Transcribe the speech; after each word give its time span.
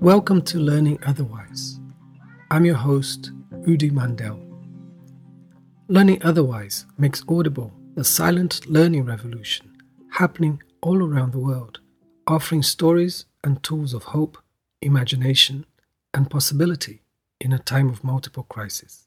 Welcome 0.00 0.40
to 0.44 0.58
Learning 0.58 0.98
Otherwise. 1.04 1.78
I'm 2.50 2.64
your 2.64 2.76
host, 2.76 3.32
Udi 3.66 3.92
Mandel. 3.92 4.40
Learning 5.88 6.18
Otherwise 6.22 6.86
makes 6.96 7.22
audible 7.28 7.74
the 7.96 8.02
silent 8.02 8.66
learning 8.66 9.04
revolution 9.04 9.76
happening 10.12 10.62
all 10.80 11.04
around 11.04 11.32
the 11.34 11.38
world, 11.38 11.80
offering 12.26 12.62
stories 12.62 13.26
and 13.44 13.62
tools 13.62 13.92
of 13.92 14.04
hope, 14.04 14.38
imagination, 14.80 15.66
and 16.14 16.30
possibility 16.30 17.02
in 17.38 17.52
a 17.52 17.58
time 17.58 17.90
of 17.90 18.02
multiple 18.02 18.44
crises. 18.44 19.06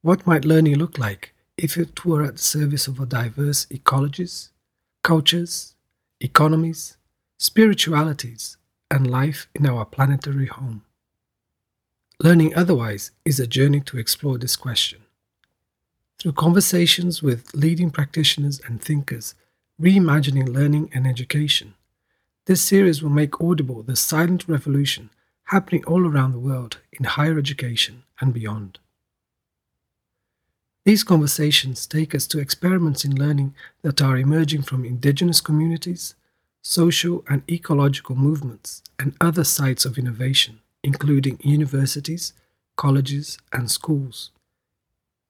What 0.00 0.26
might 0.26 0.44
learning 0.44 0.78
look 0.78 0.98
like 0.98 1.32
if 1.56 1.76
it 1.76 2.04
were 2.04 2.24
at 2.24 2.38
the 2.38 2.42
service 2.42 2.88
of 2.88 2.98
a 2.98 3.06
diverse 3.06 3.66
ecologies, 3.66 4.48
cultures, 5.04 5.76
economies, 6.20 6.96
spiritualities, 7.38 8.56
and 8.92 9.10
life 9.10 9.48
in 9.54 9.66
our 9.66 9.84
planetary 9.84 10.46
home? 10.46 10.82
Learning 12.20 12.54
Otherwise 12.54 13.10
is 13.24 13.40
a 13.40 13.46
journey 13.46 13.80
to 13.80 13.98
explore 13.98 14.38
this 14.38 14.54
question. 14.54 15.00
Through 16.18 16.32
conversations 16.32 17.20
with 17.20 17.52
leading 17.54 17.90
practitioners 17.90 18.60
and 18.66 18.80
thinkers 18.80 19.34
reimagining 19.80 20.48
learning 20.48 20.90
and 20.94 21.06
education, 21.06 21.74
this 22.46 22.62
series 22.62 23.02
will 23.02 23.10
make 23.10 23.40
audible 23.40 23.82
the 23.82 23.96
silent 23.96 24.46
revolution 24.46 25.10
happening 25.44 25.84
all 25.84 26.06
around 26.06 26.32
the 26.32 26.38
world 26.38 26.78
in 26.92 27.04
higher 27.04 27.38
education 27.38 28.04
and 28.20 28.32
beyond. 28.32 28.78
These 30.84 31.04
conversations 31.04 31.86
take 31.86 32.14
us 32.14 32.26
to 32.28 32.40
experiments 32.40 33.04
in 33.04 33.16
learning 33.16 33.54
that 33.82 34.02
are 34.02 34.16
emerging 34.16 34.62
from 34.62 34.84
indigenous 34.84 35.40
communities, 35.40 36.14
social 36.62 37.24
and 37.28 37.42
ecological 37.50 38.14
movements, 38.14 38.82
and 38.98 39.16
other 39.20 39.42
sites 39.42 39.84
of 39.84 39.98
innovation, 39.98 40.60
including 40.84 41.40
universities, 41.42 42.32
colleges, 42.76 43.36
and 43.52 43.70
schools. 43.70 44.30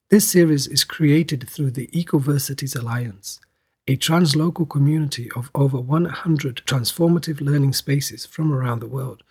This 0.09 0.29
series 0.29 0.67
is 0.67 0.83
created 0.83 1.49
through 1.49 1.71
the 1.71 1.87
Ecoversities 1.87 2.75
Alliance, 2.79 3.39
a 3.87 3.97
translocal 3.97 4.69
community 4.69 5.29
of 5.35 5.49
over 5.55 5.79
100 5.79 6.61
transformative 6.67 7.41
learning 7.41 7.73
spaces 7.73 8.25
from 8.25 8.53
around 8.53 8.79
the 8.79 8.87
world 8.87 9.23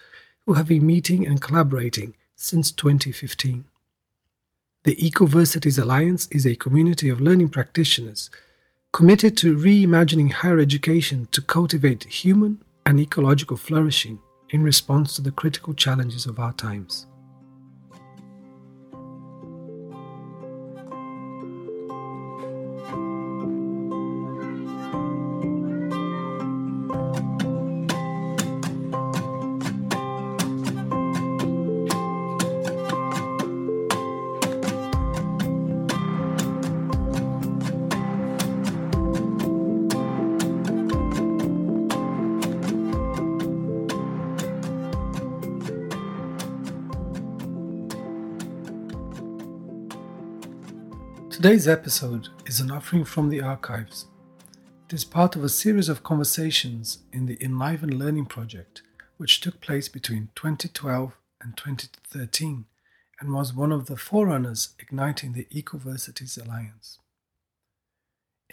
who 0.45 0.55
have 0.55 0.67
been 0.67 0.85
meeting 0.85 1.25
and 1.25 1.41
collaborating 1.41 2.15
since 2.35 2.73
2015. 2.73 3.65
The 4.83 4.97
Ecoversities 4.97 5.79
Alliance 5.79 6.27
is 6.33 6.45
a 6.45 6.57
community 6.57 7.09
of 7.09 7.21
learning 7.21 7.51
practitioners 7.51 8.29
committed 8.93 9.39
to 9.39 9.57
reimagining 9.57 10.31
higher 10.31 10.59
education 10.59 11.27
to 11.33 11.41
cultivate 11.41 12.05
human 12.05 12.63
and 12.85 13.01
ecological 13.01 13.57
flourishing 13.57 14.19
in 14.51 14.63
response 14.63 15.17
to 15.17 15.23
the 15.23 15.33
critical 15.33 15.73
challenges 15.73 16.27
of 16.27 16.39
our 16.39 16.53
times. 16.53 17.07
Today's 51.43 51.67
episode 51.67 52.29
is 52.47 52.61
an 52.61 52.71
offering 52.71 53.05
from 53.05 53.29
the 53.29 53.41
archives. 53.41 54.07
It 54.89 54.95
is 54.95 55.05
part 55.05 55.35
of 55.35 55.43
a 55.43 55.49
series 55.49 55.89
of 55.89 56.05
conversations 56.05 56.99
in 57.13 57.27
the 57.27 57.37
Enliven 57.43 57.99
Learning 57.99 58.27
Project, 58.27 58.83
which 59.17 59.41
took 59.41 59.61
place 59.61 59.89
between 59.89 60.29
2012 60.37 61.19
and 61.43 61.57
2013 61.57 62.67
and 63.19 63.35
was 63.35 63.53
one 63.53 63.73
of 63.73 63.87
the 63.87 63.97
forerunners 63.97 64.75
igniting 64.79 65.33
the 65.33 65.49
Ecoversities 65.51 66.39
Alliance. 66.39 67.01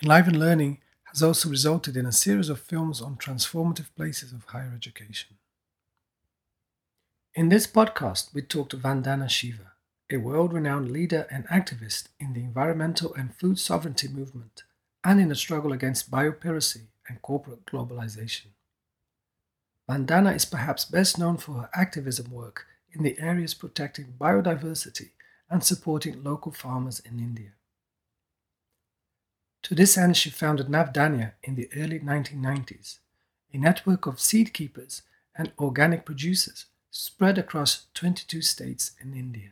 Enliven 0.02 0.40
Learning 0.40 0.80
has 1.14 1.22
also 1.22 1.48
resulted 1.48 1.96
in 1.96 2.08
a 2.08 2.12
series 2.12 2.50
of 2.50 2.60
films 2.60 3.04
on 3.04 3.18
transformative 3.18 3.90
places 3.96 4.34
of 4.34 4.46
higher 4.46 4.74
education. 4.76 5.38
In 7.36 7.50
this 7.50 7.68
podcast, 7.68 8.34
we 8.34 8.42
talked 8.42 8.72
to 8.72 8.78
Vandana 8.78 9.30
Shiva 9.30 9.69
a 10.12 10.18
world 10.18 10.54
renowned 10.54 10.92
leader 10.92 11.28
and 11.30 11.48
activist 11.50 12.08
in 12.20 12.34
the 12.34 12.40
environmental 12.40 13.14
and 13.14 13.36
food 13.36 13.60
sovereignty 13.60 14.08
movement 14.08 14.64
and 15.04 15.20
in 15.20 15.30
the 15.30 15.36
struggle 15.36 15.72
against 15.72 16.10
biopiracy 16.10 16.88
and 17.08 17.22
corporate 17.22 17.66
globalization. 17.68 18.48
Vandana 19.90 20.36
is 20.36 20.46
perhaps 20.46 20.86
best 20.86 21.18
known 21.20 21.38
for 21.38 21.54
her 21.54 21.70
activism 21.74 22.32
work 22.32 22.66
in 22.92 23.04
the 23.04 23.20
areas 23.20 23.54
protecting 23.54 24.16
biodiversity 24.20 25.10
and 25.50 25.64
supporting 25.64 26.24
local 26.24 26.52
farmers 26.52 27.00
in 27.00 27.20
India. 27.20 27.52
To 29.64 29.76
this 29.76 29.98
end, 29.98 30.18
she 30.18 30.30
founded 30.30 30.68
Navdanya 30.68 31.34
in 31.44 31.56
the 31.56 31.70
early 31.76 32.00
1990s, 32.00 33.00
a 33.54 33.58
network 33.58 34.06
of 34.08 34.20
seed 34.20 34.54
keepers 34.54 35.04
and 35.36 35.52
organic 35.60 36.06
producers 36.06 36.66
spread 36.90 37.38
across 37.38 37.86
22 37.94 38.42
states 38.42 38.92
in 39.02 39.14
India. 39.14 39.52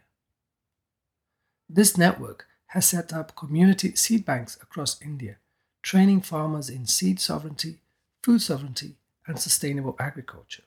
This 1.69 1.97
network 1.97 2.47
has 2.67 2.85
set 2.85 3.11
up 3.11 3.35
community 3.35 3.93
seed 3.95 4.25
banks 4.25 4.57
across 4.61 5.01
India, 5.01 5.37
training 5.81 6.21
farmers 6.21 6.69
in 6.69 6.85
seed 6.85 7.19
sovereignty, 7.19 7.79
food 8.23 8.41
sovereignty, 8.41 8.95
and 9.25 9.37
sustainable 9.37 9.95
agriculture. 9.99 10.63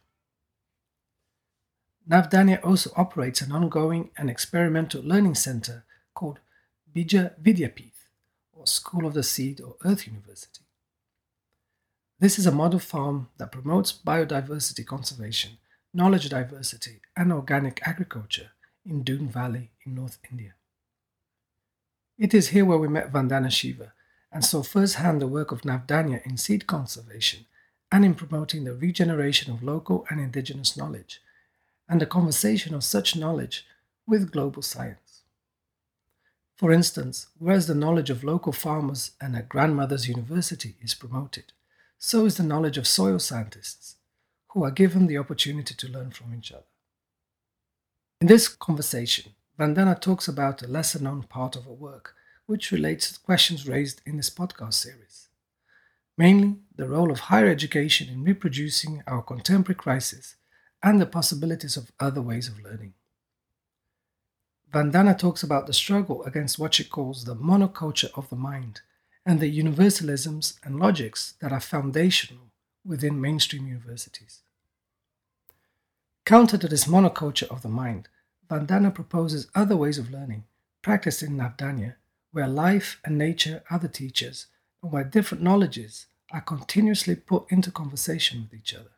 Navdanya 2.09 2.63
also 2.65 2.91
operates 2.97 3.41
an 3.41 3.53
ongoing 3.53 4.11
and 4.17 4.29
experimental 4.29 5.03
learning 5.03 5.35
center 5.35 5.85
called 6.15 6.41
Bija 6.95 7.41
Vidyapeeth, 7.41 8.09
or 8.53 8.67
School 8.67 9.07
of 9.07 9.15
the 9.15 9.23
Seed 9.23 9.61
or 9.61 9.77
Earth 9.85 10.07
University. 10.07 10.65
This 12.19 12.39
is 12.39 12.47
a 12.47 12.53
model 12.53 12.81
farm 12.81 13.29
that 13.39 13.53
promotes 13.53 13.93
biodiversity 13.93 14.85
conservation, 14.85 15.53
knowledge 15.95 16.29
diversity, 16.29 17.01
and 17.17 17.33
organic 17.33 17.81
agriculture 17.87 18.51
in 18.85 19.03
Doon 19.03 19.29
Valley 19.29 19.71
in 19.87 19.95
North 19.95 20.19
India. 20.31 20.55
It 22.21 22.35
is 22.35 22.49
here 22.49 22.67
where 22.67 22.77
we 22.77 22.87
met 22.87 23.11
Vandana 23.11 23.51
Shiva 23.51 23.95
and 24.31 24.45
saw 24.45 24.63
firsthand 24.63 25.23
the 25.23 25.27
work 25.27 25.53
of 25.53 25.63
Navdanya 25.63 26.23
in 26.27 26.37
seed 26.37 26.67
conservation 26.67 27.47
and 27.91 28.05
in 28.05 28.15
promoting 28.15 28.65
the 28.65 28.75
regeneration 28.75 29.51
of 29.51 29.63
local 29.63 30.05
and 30.11 30.21
indigenous 30.21 30.77
knowledge, 30.77 31.23
and 31.89 31.99
the 31.99 32.05
conversation 32.05 32.75
of 32.75 32.85
such 32.85 33.17
knowledge 33.17 33.65
with 34.07 34.31
global 34.31 34.61
science. 34.61 35.23
For 36.59 36.71
instance, 36.73 37.29
whereas 37.39 37.67
the 37.67 37.75
knowledge 37.75 38.11
of 38.11 38.23
local 38.23 38.53
farmers 38.53 39.13
and 39.19 39.35
a 39.35 39.41
grandmother's 39.41 40.07
university 40.07 40.77
is 40.83 40.93
promoted, 40.93 41.55
so 41.99 42.27
is 42.27 42.37
the 42.37 42.43
knowledge 42.43 42.77
of 42.77 42.87
soil 42.87 43.19
scientists, 43.19 43.97
who 44.49 44.63
are 44.63 44.71
given 44.71 45.07
the 45.07 45.17
opportunity 45.17 45.75
to 45.75 45.89
learn 45.89 46.11
from 46.11 46.35
each 46.35 46.53
other. 46.53 46.65
In 48.21 48.27
this 48.27 48.47
conversation, 48.47 49.33
Vandana 49.61 50.01
talks 50.01 50.27
about 50.27 50.63
a 50.63 50.67
lesser 50.67 50.99
known 51.03 51.23
part 51.25 51.55
of 51.55 51.67
her 51.67 51.73
work, 51.73 52.15
which 52.47 52.73
relates 52.73 53.13
to 53.13 53.21
questions 53.21 53.69
raised 53.69 54.01
in 54.07 54.17
this 54.17 54.31
podcast 54.31 54.73
series. 54.73 55.29
Mainly, 56.17 56.57
the 56.77 56.89
role 56.89 57.11
of 57.11 57.21
higher 57.21 57.47
education 57.47 58.09
in 58.09 58.25
reproducing 58.25 59.03
our 59.07 59.21
contemporary 59.21 59.75
crisis 59.75 60.37
and 60.83 60.99
the 60.99 61.05
possibilities 61.05 61.77
of 61.77 61.93
other 62.01 62.23
ways 62.23 62.49
of 62.49 62.59
learning. 62.63 62.95
Vandana 64.73 65.19
talks 65.19 65.43
about 65.43 65.67
the 65.67 65.75
struggle 65.75 66.23
against 66.25 66.59
what 66.59 66.73
she 66.73 66.85
calls 66.85 67.27
the 67.27 67.37
monoculture 67.37 68.11
of 68.15 68.31
the 68.31 68.37
mind 68.37 68.81
and 69.27 69.41
the 69.41 69.63
universalisms 69.63 70.59
and 70.65 70.81
logics 70.81 71.35
that 71.43 71.53
are 71.53 71.61
foundational 71.61 72.51
within 72.83 73.21
mainstream 73.21 73.67
universities. 73.67 74.41
Counter 76.25 76.57
to 76.57 76.67
this 76.69 76.87
monoculture 76.87 77.51
of 77.51 77.61
the 77.61 77.69
mind, 77.69 78.09
Vandana 78.51 78.93
proposes 78.93 79.47
other 79.55 79.77
ways 79.77 79.97
of 79.97 80.11
learning, 80.11 80.45
practiced 80.83 81.23
in 81.23 81.37
Navdanya, 81.37 81.95
where 82.33 82.49
life 82.49 83.01
and 83.05 83.17
nature 83.17 83.63
are 83.71 83.79
the 83.79 83.89
teachers, 83.89 84.47
and 84.83 84.91
where 84.91 85.05
different 85.05 85.43
knowledges 85.43 86.07
are 86.33 86.41
continuously 86.41 87.15
put 87.15 87.45
into 87.49 87.71
conversation 87.71 88.43
with 88.43 88.59
each 88.59 88.75
other. 88.75 88.91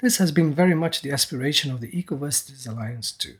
This 0.00 0.18
has 0.18 0.32
been 0.32 0.54
very 0.54 0.74
much 0.74 1.00
the 1.02 1.10
aspiration 1.10 1.70
of 1.70 1.80
the 1.80 1.90
Ecoversities 1.90 2.66
Alliance 2.66 3.12
too. 3.12 3.36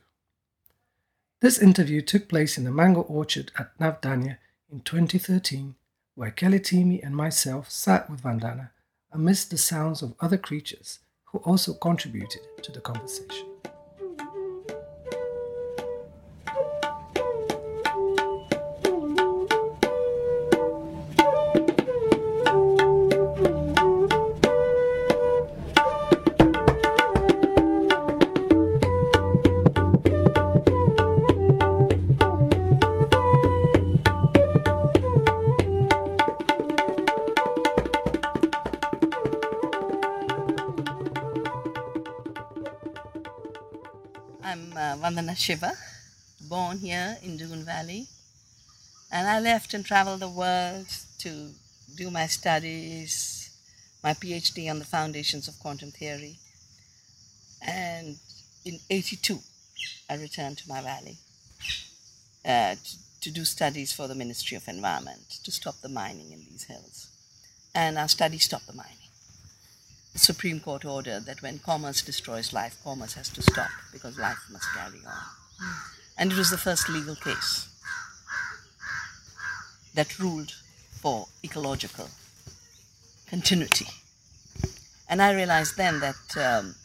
This 1.39 1.57
interview 1.59 2.01
took 2.01 2.27
place 2.29 2.57
in 2.57 2.63
the 2.63 2.71
mango 2.71 3.01
orchard 3.01 3.51
at 3.57 3.77
Navdanya 3.79 4.37
in 4.71 4.81
2013, 4.81 5.75
where 6.15 6.31
Kelly 6.31 6.59
Teamey 6.59 7.03
and 7.03 7.15
myself 7.15 7.69
sat 7.69 8.09
with 8.09 8.21
Vandana 8.21 8.69
amidst 9.11 9.49
the 9.49 9.57
sounds 9.57 10.01
of 10.01 10.13
other 10.19 10.37
creatures 10.37 10.99
who 11.25 11.39
also 11.39 11.73
contributed 11.73 12.41
to 12.61 12.71
the 12.71 12.81
conversation. 12.81 13.47
Vandana 44.97 45.37
Shiva, 45.37 45.73
born 46.49 46.79
here 46.79 47.17
in 47.21 47.37
Doon 47.37 47.63
Valley. 47.63 48.07
And 49.11 49.27
I 49.27 49.39
left 49.39 49.73
and 49.73 49.85
traveled 49.85 50.21
the 50.21 50.29
world 50.29 50.87
to 51.19 51.51
do 51.95 52.09
my 52.09 52.27
studies, 52.27 53.49
my 54.03 54.13
PhD 54.13 54.69
on 54.69 54.79
the 54.79 54.85
foundations 54.85 55.47
of 55.47 55.59
quantum 55.59 55.91
theory. 55.91 56.37
And 57.61 58.17
in 58.65 58.79
82, 58.89 59.39
I 60.09 60.15
returned 60.15 60.57
to 60.59 60.69
my 60.69 60.81
valley 60.81 61.17
uh, 62.45 62.75
to, 62.75 63.21
to 63.21 63.31
do 63.31 63.45
studies 63.45 63.93
for 63.93 64.07
the 64.07 64.15
Ministry 64.15 64.57
of 64.57 64.67
Environment 64.67 65.29
to 65.43 65.51
stop 65.51 65.75
the 65.81 65.89
mining 65.89 66.31
in 66.31 66.39
these 66.49 66.63
hills. 66.63 67.07
And 67.75 67.97
our 67.97 68.07
study 68.07 68.37
stopped 68.37 68.67
the 68.67 68.73
mining 68.73 69.10
the 70.13 70.19
Supreme 70.19 70.59
Court 70.59 70.83
ordered 70.85 71.25
that 71.25 71.41
when 71.41 71.59
commerce 71.59 72.01
destroys 72.01 72.53
life, 72.53 72.77
commerce 72.83 73.13
has 73.13 73.29
to 73.29 73.41
stop 73.41 73.69
because 73.91 74.19
life 74.19 74.39
must 74.51 74.67
carry 74.73 74.99
on. 75.05 75.73
And 76.17 76.31
it 76.31 76.37
was 76.37 76.49
the 76.49 76.57
first 76.57 76.89
legal 76.89 77.15
case 77.15 77.67
that 79.93 80.19
ruled 80.19 80.51
for 81.01 81.27
ecological 81.43 82.09
continuity. 83.29 83.87
And 85.09 85.21
I 85.21 85.33
realized 85.33 85.77
then 85.77 85.99
that, 86.01 86.37
um, 86.37 86.75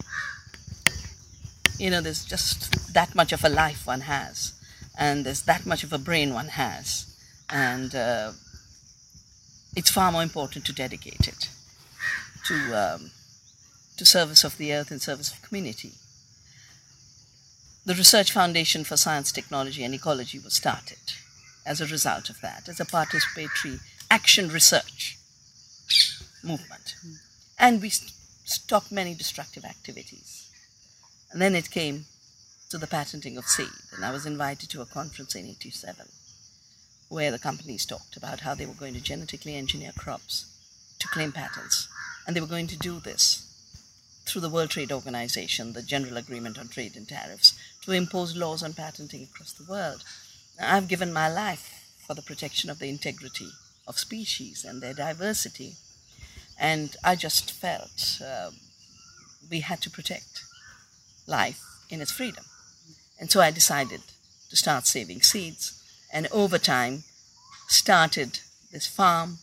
you 1.79 1.91
know, 1.91 2.01
there's 2.01 2.25
just 2.25 2.95
that 2.95 3.15
much 3.15 3.33
of 3.33 3.45
a 3.45 3.49
life 3.49 3.87
one 3.87 4.03
has, 4.03 4.53
and 4.99 5.25
there's 5.25 5.43
that 5.43 5.67
much 5.67 5.85
of 5.85 5.93
a 5.93 5.99
brain 5.99 6.33
one 6.33 6.49
has, 6.49 7.07
and 7.51 7.95
uh, 7.95 8.33
it's 9.77 9.91
far 9.91 10.11
more 10.11 10.23
important 10.23 10.65
to 10.67 10.73
dedicate 10.73 11.29
it 11.29 11.51
to 12.47 12.55
um, 12.73 13.11
to 13.97 14.05
service 14.05 14.45
of 14.45 14.59
the 14.59 14.73
earth 14.73 14.91
and 14.91 15.01
service 15.01 15.33
of 15.33 15.43
community. 15.43 15.93
The 17.85 17.95
Research 17.95 18.33
Foundation 18.33 18.85
for 18.85 18.97
Science, 18.97 19.31
Technology 19.31 19.85
and 19.85 19.95
Ecology 19.95 20.39
was 20.39 20.55
started 20.55 20.99
as 21.65 21.81
a 21.81 21.87
result 21.87 22.31
of 22.31 22.41
that, 22.41 22.69
as 22.69 22.81
a 22.81 22.85
participatory 22.85 23.81
action 24.11 24.49
research 24.49 25.17
movement. 26.43 26.95
And 27.59 27.81
we 27.81 27.91
st- 27.91 28.13
stopped 28.45 28.93
many 28.93 29.15
destructive 29.15 29.65
activities. 29.65 30.51
And 31.33 31.41
then 31.41 31.55
it 31.55 31.71
came 31.71 32.07
to 32.71 32.79
the 32.79 32.87
patenting 32.87 33.37
of 33.37 33.47
seed, 33.47 33.69
and 33.95 34.05
I 34.05 34.11
was 34.11 34.27
invited 34.27 34.71
to 34.71 34.83
a 34.83 34.87
conference 34.87 35.35
in 35.35 35.47
87 35.47 36.07
where 37.09 37.31
the 37.31 37.39
companies 37.39 37.87
talked 37.87 38.17
about 38.17 38.41
how 38.41 38.55
they 38.55 38.67
were 38.67 38.75
going 38.75 38.95
to 38.95 39.01
genetically 39.01 39.55
engineer 39.55 39.93
crops 39.97 40.47
to 40.99 41.09
claim 41.09 41.31
patents. 41.31 41.89
And 42.27 42.35
they 42.35 42.41
were 42.41 42.47
going 42.47 42.67
to 42.67 42.77
do 42.77 42.99
this 42.99 43.46
through 44.27 44.41
the 44.43 44.51
World 44.51 44.71
Trade 44.71 44.93
Organization, 44.93 45.73
the 45.73 45.83
General 45.83 46.17
Agreement 46.17 46.59
on 46.59 46.69
Trade 46.69 46.97
and 46.97 47.09
Tariffs, 47.09 47.59
to 47.83 47.93
impose 47.93 48.37
laws 48.37 48.63
on 48.63 48.73
patenting 48.73 49.23
across 49.23 49.53
the 49.53 49.71
world. 49.71 50.03
I've 50.61 50.89
given 50.89 51.13
my 51.13 51.33
life 51.33 51.73
for 52.07 52.15
the 52.15 52.23
protection 52.23 52.69
of 52.69 52.79
the 52.79 52.89
integrity 52.89 53.51
of 53.87 53.99
species 53.99 54.65
and 54.65 54.83
their 54.83 54.95
diversity. 54.95 55.75
And 56.59 56.97
I 57.05 57.15
just 57.15 57.53
felt 57.53 58.21
uh, 58.25 58.51
we 59.51 59.61
had 59.61 59.81
to 59.83 59.91
protect 59.91 60.45
life 61.27 61.63
in 61.89 62.01
its 62.01 62.13
freedom. 62.13 62.45
And 63.21 63.31
so 63.31 63.41
I 63.41 63.51
decided 63.51 64.01
to 64.51 64.57
start 64.57 64.87
saving 64.87 65.23
seeds. 65.23 65.83
And 66.13 66.27
over 66.33 66.59
time, 66.59 67.05
started 67.69 68.41
this 68.73 68.87
farm 68.87 69.39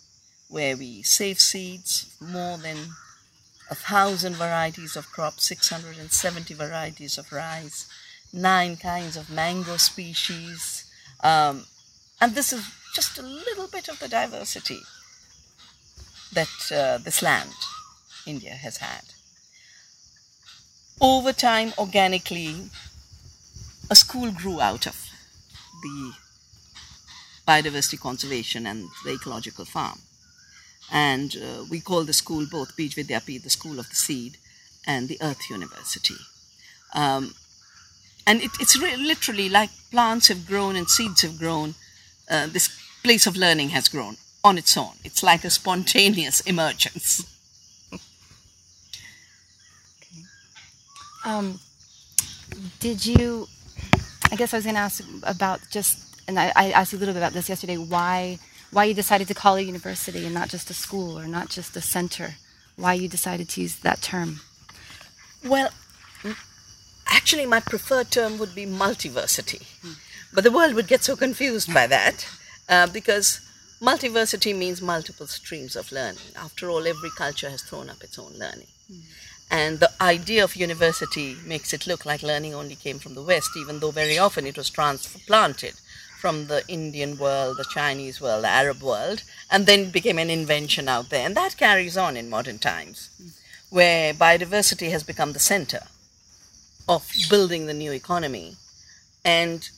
where 0.49 0.77
we 0.77 1.01
save 1.03 1.39
seeds, 1.39 2.15
more 2.21 2.57
than 2.57 2.77
a 3.69 3.75
thousand 3.75 4.35
varieties 4.35 4.95
of 4.95 5.11
crops, 5.11 5.45
670 5.45 6.53
varieties 6.53 7.17
of 7.17 7.31
rice, 7.31 7.87
nine 8.31 8.77
kinds 8.77 9.15
of 9.15 9.29
mango 9.29 9.77
species. 9.77 10.89
Um, 11.23 11.65
and 12.19 12.35
this 12.35 12.51
is 12.53 12.69
just 12.93 13.17
a 13.17 13.21
little 13.21 13.67
bit 13.67 13.87
of 13.87 13.99
the 13.99 14.07
diversity 14.07 14.79
that 16.33 16.71
uh, 16.71 16.97
this 17.03 17.21
land, 17.21 17.53
India, 18.25 18.51
has 18.51 18.77
had. 18.77 19.03
Over 21.01 21.33
time, 21.33 21.73
organically, 21.77 22.69
a 23.89 23.95
school 23.95 24.31
grew 24.31 24.61
out 24.61 24.87
of 24.87 25.09
the 25.81 26.13
biodiversity 27.47 27.99
conservation 27.99 28.65
and 28.65 28.87
the 29.03 29.13
ecological 29.13 29.65
farm. 29.65 29.99
And 30.91 31.35
uh, 31.35 31.63
we 31.69 31.79
call 31.79 32.03
the 32.03 32.13
school 32.13 32.45
both 32.49 32.75
Bij 32.75 32.93
Vidyapeeth, 32.93 33.43
the 33.43 33.49
School 33.49 33.79
of 33.79 33.89
the 33.89 33.95
Seed, 33.95 34.37
and 34.85 35.07
the 35.07 35.17
Earth 35.21 35.49
University. 35.49 36.17
Um, 36.93 37.33
and 38.25 38.41
it, 38.41 38.51
it's 38.59 38.79
re- 38.79 38.95
literally 38.95 39.49
like 39.49 39.69
plants 39.91 40.27
have 40.27 40.47
grown 40.47 40.75
and 40.75 40.89
seeds 40.89 41.21
have 41.21 41.37
grown. 41.37 41.75
Uh, 42.29 42.47
this 42.47 42.69
place 43.03 43.27
of 43.27 43.35
learning 43.35 43.69
has 43.69 43.89
grown 43.89 44.17
on 44.43 44.57
its 44.57 44.77
own. 44.77 44.93
It's 45.03 45.23
like 45.23 45.43
a 45.43 45.49
spontaneous 45.49 46.41
emergence. 46.53 47.25
okay. 47.93 48.01
Um, 51.25 51.59
did 52.79 53.05
you? 53.05 53.47
I 54.31 54.35
guess 54.35 54.53
I 54.53 54.57
was 54.57 54.65
going 54.65 54.75
to 54.75 54.81
ask 54.81 55.03
about 55.23 55.59
just, 55.69 55.99
and 56.27 56.39
I, 56.39 56.51
I 56.55 56.71
asked 56.71 56.91
you 56.91 56.97
a 56.97 57.01
little 57.01 57.13
bit 57.13 57.19
about 57.19 57.33
this 57.33 57.49
yesterday. 57.49 57.77
Why? 57.77 58.39
Why 58.73 58.85
you 58.85 58.93
decided 58.93 59.27
to 59.27 59.33
call 59.35 59.55
a 59.55 59.61
university 59.61 60.25
and 60.25 60.33
not 60.33 60.49
just 60.49 60.69
a 60.69 60.73
school 60.73 61.17
or 61.17 61.27
not 61.27 61.49
just 61.49 61.77
a 61.77 61.81
center, 61.81 62.35
why 62.75 62.93
you 62.93 63.07
decided 63.07 63.47
to 63.49 63.61
use 63.61 63.75
that 63.77 64.01
term. 64.01 64.41
Well, 65.45 65.69
actually, 67.07 67.45
my 67.45 67.59
preferred 67.59 68.09
term 68.09 68.39
would 68.39 68.55
be 68.55 68.65
multiversity. 68.65 69.63
But 70.33 70.43
the 70.43 70.51
world 70.51 70.73
would 70.73 70.87
get 70.87 71.03
so 71.03 71.15
confused 71.15 71.71
by 71.71 71.85
that 71.87 72.27
uh, 72.67 72.87
because 72.87 73.39
multiversity 73.79 74.57
means 74.57 74.81
multiple 74.81 75.27
streams 75.27 75.75
of 75.75 75.91
learning. 75.91 76.33
After 76.35 76.69
all, 76.69 76.87
every 76.87 77.11
culture 77.11 77.51
has 77.51 77.61
thrown 77.61 77.89
up 77.89 78.03
its 78.03 78.17
own 78.17 78.33
learning. 78.39 78.67
And 79.51 79.79
the 79.79 79.91
idea 80.01 80.43
of 80.43 80.55
university 80.55 81.37
makes 81.45 81.73
it 81.73 81.85
look 81.85 82.07
like 82.07 82.23
learning 82.23 82.55
only 82.55 82.75
came 82.75 82.97
from 82.97 83.13
the 83.13 83.21
West, 83.21 83.51
even 83.55 83.79
though 83.79 83.91
very 83.91 84.17
often 84.17 84.47
it 84.47 84.57
was 84.57 84.71
transplanted 84.71 85.75
from 86.23 86.47
the 86.47 86.63
Indian 86.69 87.17
world, 87.17 87.57
the 87.57 87.65
Chinese 87.65 88.21
world, 88.21 88.45
the 88.45 88.47
Arab 88.47 88.81
world, 88.81 89.23
and 89.51 89.65
then 89.65 89.89
became 89.89 90.17
an 90.17 90.29
invention 90.29 90.87
out 90.87 91.09
there. 91.09 91.25
And 91.25 91.35
that 91.35 91.57
carries 91.57 91.97
on 91.97 92.15
in 92.15 92.29
modern 92.29 92.59
times, 92.59 93.09
where 93.69 94.13
biodiversity 94.13 94.89
has 94.91 95.03
become 95.03 95.33
the 95.33 95.47
center 95.53 95.81
of 96.87 97.11
building 97.29 97.65
the 97.65 97.73
new 97.73 97.91
economy. 97.91 98.55
And 99.25 99.69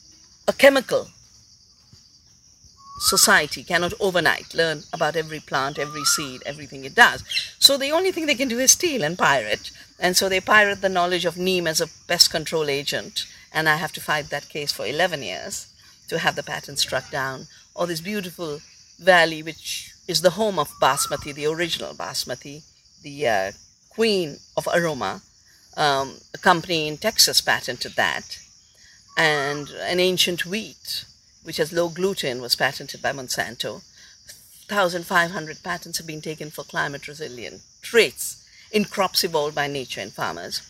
a 0.46 0.52
chemical 0.52 1.08
society 3.00 3.64
cannot 3.64 3.94
overnight 3.98 4.54
learn 4.54 4.84
about 4.92 5.16
every 5.16 5.40
plant, 5.40 5.80
every 5.80 6.04
seed, 6.04 6.42
everything 6.46 6.84
it 6.84 6.94
does. 6.94 7.24
So 7.58 7.76
the 7.76 7.90
only 7.90 8.12
thing 8.12 8.26
they 8.26 8.36
can 8.36 8.46
do 8.46 8.60
is 8.60 8.70
steal 8.70 9.02
and 9.02 9.18
pirate. 9.18 9.72
And 9.98 10.16
so 10.16 10.28
they 10.28 10.40
pirate 10.40 10.80
the 10.80 10.96
knowledge 10.96 11.24
of 11.24 11.36
neem 11.36 11.66
as 11.66 11.80
a 11.80 11.90
pest 12.06 12.30
control 12.30 12.70
agent. 12.70 13.26
And 13.52 13.68
I 13.68 13.78
have 13.78 13.90
to 13.94 14.00
fight 14.00 14.30
that 14.30 14.48
case 14.48 14.70
for 14.70 14.86
11 14.86 15.24
years 15.24 15.72
to 16.08 16.18
have 16.18 16.36
the 16.36 16.42
patent 16.42 16.78
struck 16.78 17.10
down, 17.10 17.46
or 17.74 17.86
this 17.86 18.00
beautiful 18.00 18.60
valley, 18.98 19.42
which 19.42 19.92
is 20.08 20.22
the 20.22 20.30
home 20.30 20.58
of 20.58 20.70
basmati, 20.80 21.34
the 21.34 21.46
original 21.46 21.94
basmati, 21.94 22.62
the 23.02 23.28
uh, 23.28 23.52
queen 23.90 24.38
of 24.56 24.68
aroma. 24.74 25.22
Um, 25.76 26.18
a 26.32 26.38
company 26.38 26.88
in 26.88 26.96
Texas 26.96 27.40
patented 27.40 27.96
that, 27.96 28.38
and 29.16 29.70
an 29.70 30.00
ancient 30.00 30.46
wheat, 30.46 31.04
which 31.42 31.58
has 31.58 31.72
low 31.72 31.88
gluten, 31.88 32.40
was 32.40 32.56
patented 32.56 33.02
by 33.02 33.12
Monsanto. 33.12 33.82
1,500 34.68 35.62
patents 35.62 35.98
have 35.98 36.06
been 36.06 36.20
taken 36.20 36.50
for 36.50 36.64
climate 36.64 37.06
resilient 37.06 37.60
traits 37.82 38.44
in 38.72 38.84
crops 38.84 39.22
evolved 39.22 39.54
by 39.54 39.66
nature 39.66 40.00
and 40.00 40.12
farmers. 40.12 40.60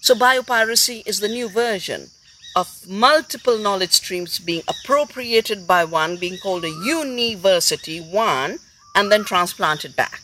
So, 0.00 0.14
biopiracy 0.14 1.02
is 1.06 1.20
the 1.20 1.28
new 1.28 1.48
version 1.48 2.10
of 2.56 2.88
multiple 2.88 3.58
knowledge 3.58 3.92
streams 3.92 4.38
being 4.38 4.62
appropriated 4.66 5.66
by 5.66 5.84
one, 5.84 6.16
being 6.16 6.38
called 6.38 6.64
a 6.64 6.70
university, 6.70 8.00
one, 8.00 8.58
and 8.94 9.12
then 9.12 9.24
transplanted 9.24 9.94
back 9.94 10.22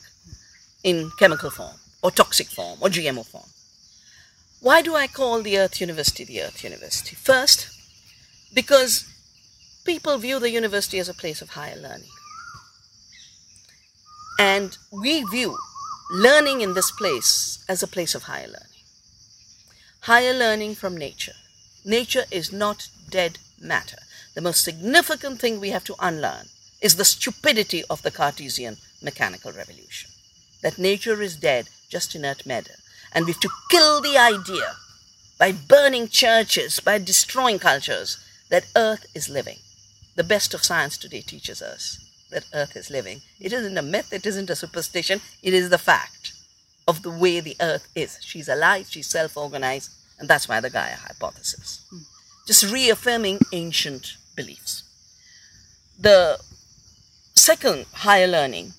in 0.82 1.10
chemical 1.18 1.50
form 1.50 1.76
or 2.02 2.10
toxic 2.10 2.46
form 2.48 2.78
or 2.80 2.88
GMO 2.88 3.24
form. 3.24 3.44
Why 4.60 4.80
do 4.80 4.96
I 4.96 5.08
call 5.08 5.42
the 5.42 5.58
Earth 5.58 5.80
University 5.80 6.24
the 6.24 6.42
Earth 6.42 6.64
University? 6.64 7.14
First, 7.14 7.68
because 8.54 9.04
people 9.84 10.16
view 10.16 10.38
the 10.38 10.50
university 10.50 10.98
as 10.98 11.10
a 11.10 11.14
place 11.14 11.42
of 11.42 11.50
higher 11.50 11.76
learning. 11.76 12.08
And 14.38 14.76
we 14.90 15.22
view 15.24 15.58
learning 16.10 16.62
in 16.62 16.72
this 16.72 16.90
place 16.90 17.62
as 17.68 17.82
a 17.82 17.86
place 17.86 18.14
of 18.14 18.22
higher 18.22 18.46
learning. 18.46 18.78
Higher 20.00 20.32
learning 20.32 20.76
from 20.76 20.96
nature. 20.96 21.34
Nature 21.84 22.24
is 22.30 22.52
not 22.52 22.88
dead 23.10 23.38
matter. 23.60 23.98
The 24.34 24.40
most 24.40 24.62
significant 24.62 25.40
thing 25.40 25.60
we 25.60 25.70
have 25.70 25.84
to 25.84 25.96
unlearn 25.98 26.46
is 26.80 26.96
the 26.96 27.04
stupidity 27.04 27.82
of 27.90 28.02
the 28.02 28.10
Cartesian 28.10 28.76
mechanical 29.02 29.52
revolution. 29.52 30.10
That 30.62 30.78
nature 30.78 31.20
is 31.20 31.36
dead, 31.36 31.68
just 31.88 32.14
inert 32.14 32.46
matter. 32.46 32.74
And 33.12 33.26
we 33.26 33.32
have 33.32 33.40
to 33.40 33.50
kill 33.70 34.00
the 34.00 34.16
idea 34.16 34.76
by 35.38 35.52
burning 35.52 36.08
churches, 36.08 36.80
by 36.80 36.98
destroying 36.98 37.58
cultures, 37.58 38.16
that 38.48 38.66
earth 38.76 39.06
is 39.14 39.28
living. 39.28 39.58
The 40.14 40.24
best 40.24 40.54
of 40.54 40.62
science 40.62 40.96
today 40.96 41.20
teaches 41.20 41.60
us 41.62 41.98
that 42.30 42.44
earth 42.54 42.76
is 42.76 42.90
living. 42.90 43.22
It 43.40 43.52
isn't 43.52 43.76
a 43.76 43.82
myth, 43.82 44.12
it 44.12 44.24
isn't 44.24 44.50
a 44.50 44.56
superstition, 44.56 45.20
it 45.42 45.52
is 45.52 45.68
the 45.70 45.78
fact 45.78 46.32
of 46.86 47.02
the 47.02 47.10
way 47.10 47.40
the 47.40 47.56
earth 47.60 47.88
is. 47.94 48.18
She's 48.20 48.48
alive, 48.48 48.86
she's 48.88 49.06
self 49.06 49.36
organized, 49.36 49.90
and 50.22 50.30
that's 50.30 50.48
why 50.48 50.60
the 50.60 50.70
Gaia 50.70 50.94
hypothesis. 50.94 51.80
Just 52.46 52.70
reaffirming 52.72 53.40
ancient 53.52 54.16
beliefs. 54.36 54.84
The 55.98 56.38
second 57.34 57.86
higher 57.92 58.28
learning 58.28 58.74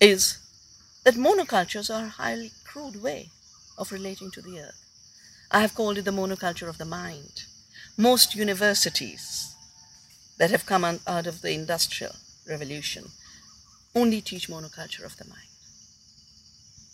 is 0.00 0.38
that 1.04 1.14
monocultures 1.14 1.88
are 1.88 2.06
a 2.06 2.08
highly 2.08 2.50
crude 2.64 3.00
way 3.00 3.28
of 3.78 3.92
relating 3.92 4.32
to 4.32 4.42
the 4.42 4.58
earth. 4.58 4.82
I 5.52 5.60
have 5.60 5.76
called 5.76 5.98
it 5.98 6.04
the 6.04 6.10
monoculture 6.10 6.68
of 6.68 6.78
the 6.78 6.84
mind. 6.84 7.44
Most 7.96 8.34
universities 8.34 9.54
that 10.38 10.50
have 10.50 10.66
come 10.66 10.84
out 10.84 11.28
of 11.28 11.42
the 11.42 11.52
industrial 11.52 12.16
revolution 12.50 13.04
only 13.94 14.20
teach 14.20 14.48
monoculture 14.48 15.04
of 15.04 15.16
the 15.16 15.26
mind. 15.28 15.48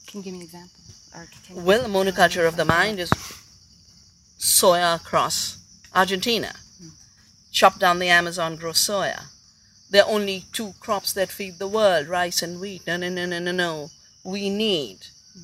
Can 0.06 0.20
you 0.20 0.24
give 0.24 0.34
me 0.34 0.40
an 0.40 0.44
example? 0.44 0.80
Or 1.14 1.26
can 1.46 1.56
you- 1.56 1.62
Well, 1.62 1.82
the 1.82 1.88
monoculture 1.88 2.46
of 2.46 2.56
the 2.56 2.66
mind 2.66 3.00
is 3.00 3.10
soya 4.42 4.96
across 4.96 5.58
Argentina. 5.94 6.52
Chop 7.52 7.78
down 7.78 8.00
the 8.00 8.08
Amazon, 8.08 8.56
grow 8.56 8.72
soya. 8.72 9.26
There 9.90 10.02
are 10.02 10.10
only 10.10 10.46
two 10.52 10.72
crops 10.80 11.12
that 11.12 11.30
feed 11.30 11.58
the 11.58 11.68
world 11.68 12.08
rice 12.08 12.42
and 12.42 12.60
wheat. 12.60 12.86
No, 12.86 12.96
no, 12.96 13.08
no, 13.08 13.24
no, 13.26 13.38
no, 13.38 13.52
no. 13.52 13.90
We 14.24 14.50
need 14.50 14.98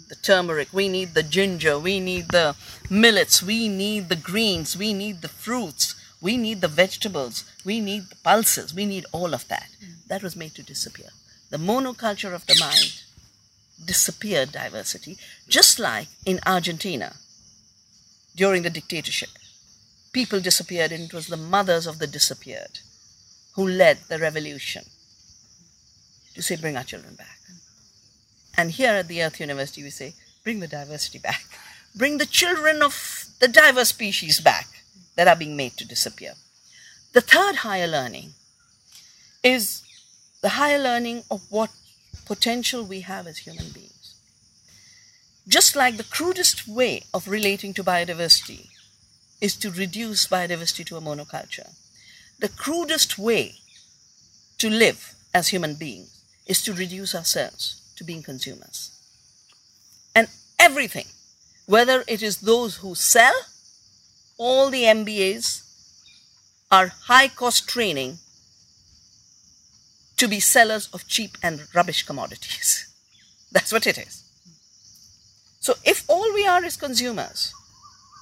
the 0.09 0.17
turmeric, 0.17 0.69
we 0.73 0.89
need 0.89 1.15
the 1.15 1.23
ginger, 1.23 1.79
we 1.79 2.01
need 2.01 2.29
the 2.29 2.57
millets, 2.91 3.43
we 3.43 3.69
need 3.69 4.09
the 4.09 4.17
greens, 4.17 4.77
we 4.77 4.93
need 4.93 5.23
the 5.23 5.29
fruits, 5.29 5.95
we 6.21 6.37
need 6.37 6.61
the 6.61 6.69
vegetables, 6.69 7.45
we 7.65 7.81
need 7.81 8.11
the 8.11 8.17
pulses, 8.17 8.75
we 8.75 8.85
need 8.85 9.07
all 9.13 9.33
of 9.33 9.47
that. 9.49 9.69
That 10.09 10.23
was 10.23 10.37
made 10.37 10.55
to 10.57 10.63
disappear. 10.63 11.11
The 11.51 11.57
monoculture 11.57 12.35
of 12.35 12.47
the 12.47 12.57
mind 12.59 13.03
disappeared 13.85 14.53
diversity, 14.53 15.19
just 15.49 15.79
like 15.79 16.09
in 16.27 16.41
Argentina 16.45 17.15
during 18.39 18.63
the 18.63 18.71
dictatorship. 18.71 19.31
People 20.13 20.41
disappeared, 20.41 20.93
and 20.93 21.05
it 21.05 21.13
was 21.13 21.27
the 21.27 21.37
mothers 21.37 21.87
of 21.87 21.99
the 21.99 22.07
disappeared 22.07 22.79
who 23.55 23.69
led 23.69 23.99
the 24.09 24.19
revolution 24.19 24.85
to 26.35 26.41
say, 26.41 26.57
bring 26.57 26.77
our 26.77 26.85
children 26.85 27.15
back. 27.17 27.41
And 28.57 28.71
here 28.71 28.93
at 28.93 29.09
the 29.09 29.23
Earth 29.23 29.41
University, 29.41 29.83
we 29.83 29.91
say, 29.91 30.15
bring 30.45 30.61
the 30.61 30.69
diversity 30.69 31.19
back. 31.19 31.43
Bring 31.95 32.19
the 32.19 32.27
children 32.27 32.81
of 32.81 32.95
the 33.41 33.49
diverse 33.49 33.89
species 33.89 34.41
back 34.41 34.67
that 35.17 35.27
are 35.27 35.37
being 35.37 35.57
made 35.57 35.77
to 35.79 35.87
disappear. 35.87 36.35
The 37.13 37.21
third 37.21 37.57
higher 37.57 37.89
learning 37.89 38.35
is 39.43 39.83
the 40.43 40.51
higher 40.51 40.79
learning 40.79 41.25
of 41.31 41.43
what 41.51 41.71
potential 42.25 42.85
we 42.85 43.01
have 43.01 43.27
as 43.27 43.39
human 43.39 43.71
beings. 43.71 43.98
Just 45.49 45.75
like 45.75 45.97
the 45.97 46.05
crudest 46.05 46.69
way 46.69 47.05
of 47.15 47.27
relating 47.27 47.73
to 47.75 47.83
biodiversity 47.83 48.69
is 49.41 49.57
to 49.57 49.71
reduce 49.71 50.29
biodiversity 50.29 50.85
to 50.87 50.97
a 50.99 51.01
monoculture, 51.01 51.75
the 52.39 52.51
crudest 52.51 53.19
way 53.19 53.55
to 54.59 54.69
live 54.69 55.15
as 55.33 55.49
human 55.49 55.75
beings 55.75 56.23
is 56.47 56.63
to 56.65 56.75
reduce 56.75 57.15
ourselves 57.15 57.81
to 57.97 58.05
being 58.05 58.23
consumers. 58.23 58.91
And 60.15 60.29
everything, 60.59 61.07
whether 61.65 62.05
it 62.07 62.23
is 62.23 62.39
those 62.39 62.77
who 62.77 62.95
sell, 62.95 63.35
all 64.37 64.69
the 64.69 64.83
MBAs 64.83 65.63
are 66.71 66.93
high 67.05 67.29
cost 67.29 67.67
training 67.67 68.19
to 70.19 70.29
be 70.29 70.41
sellers 70.41 70.89
of 70.93 71.09
cheap 71.09 71.39
and 71.43 71.63
rubbish 71.75 72.03
commodities. 72.03 72.93
That's 73.53 73.73
what 73.73 73.87
it 73.87 73.97
is. 73.97 74.28
So 75.69 75.75
if 75.85 76.09
all 76.09 76.33
we 76.33 76.47
are 76.47 76.65
is 76.65 76.79
consumers, 76.79 77.53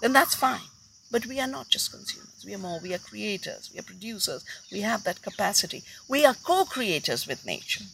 then 0.02 0.12
that's 0.12 0.34
fine. 0.34 0.68
But 1.12 1.26
we 1.26 1.38
are 1.38 1.46
not 1.46 1.68
just 1.68 1.92
consumers. 1.92 2.42
We 2.44 2.52
are 2.56 2.58
more. 2.58 2.80
We 2.80 2.92
are 2.92 2.98
creators. 2.98 3.70
We 3.72 3.78
are 3.78 3.84
producers. 3.84 4.44
We 4.72 4.80
have 4.80 5.04
that 5.04 5.22
capacity. 5.22 5.84
We 6.08 6.26
are 6.26 6.34
co 6.34 6.64
creators 6.64 7.28
with 7.28 7.46
nature. 7.46 7.84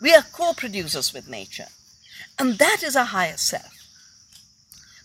We 0.00 0.14
are 0.14 0.22
co 0.22 0.54
producers 0.54 1.12
with 1.12 1.28
nature. 1.28 1.66
And 2.38 2.56
that 2.56 2.82
is 2.82 2.96
our 2.96 3.04
higher 3.04 3.36
self. 3.36 3.74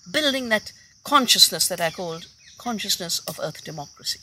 Building 0.10 0.48
that 0.48 0.72
consciousness 1.04 1.68
that 1.68 1.82
I 1.82 1.92
called 1.92 2.28
consciousness 2.58 3.20
of 3.28 3.42
earth 3.44 3.62
democracy, 3.66 4.22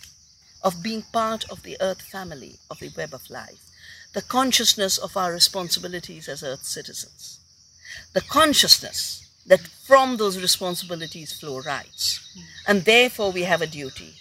of 0.62 0.82
being 0.82 1.02
part 1.12 1.44
of 1.50 1.62
the 1.62 1.76
earth 1.78 2.00
family, 2.00 2.54
of 2.70 2.78
the 2.78 2.90
web 2.96 3.12
of 3.12 3.28
life, 3.28 3.68
the 4.14 4.22
consciousness 4.22 4.96
of 4.96 5.14
our 5.14 5.30
responsibilities 5.30 6.26
as 6.26 6.42
earth 6.42 6.64
citizens, 6.64 7.39
the 8.12 8.20
consciousness 8.20 9.28
that 9.47 9.61
from 9.61 10.16
those 10.16 10.40
responsibilities 10.40 11.32
flow 11.32 11.61
rights. 11.61 12.20
And 12.66 12.85
therefore, 12.85 13.32
we 13.32 13.42
have 13.42 13.62
a 13.62 13.66
duty 13.66 14.14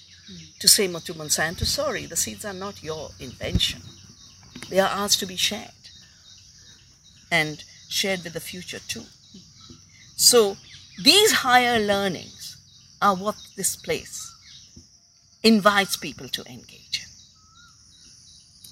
to 0.60 0.68
say 0.68 0.88
to 0.88 1.14
Monsanto, 1.14 1.66
sorry, 1.66 2.06
the 2.06 2.16
seeds 2.16 2.46
are 2.46 2.54
not 2.54 2.84
your 2.84 3.10
invention. 3.20 3.82
They 4.70 4.80
are 4.80 4.90
ours 4.90 5.16
to 5.18 5.26
be 5.26 5.36
shared 5.36 5.72
and 7.32 7.64
shared 7.88 8.24
with 8.24 8.34
the 8.34 8.40
future 8.40 8.80
too. 8.80 9.06
So, 10.16 10.58
these 11.04 11.32
higher 11.32 11.80
learnings 11.80 12.58
are 13.02 13.16
what 13.16 13.36
this 13.56 13.76
place 13.76 14.36
invites 15.44 15.96
people 15.96 16.28
to 16.30 16.44
engage 16.46 17.06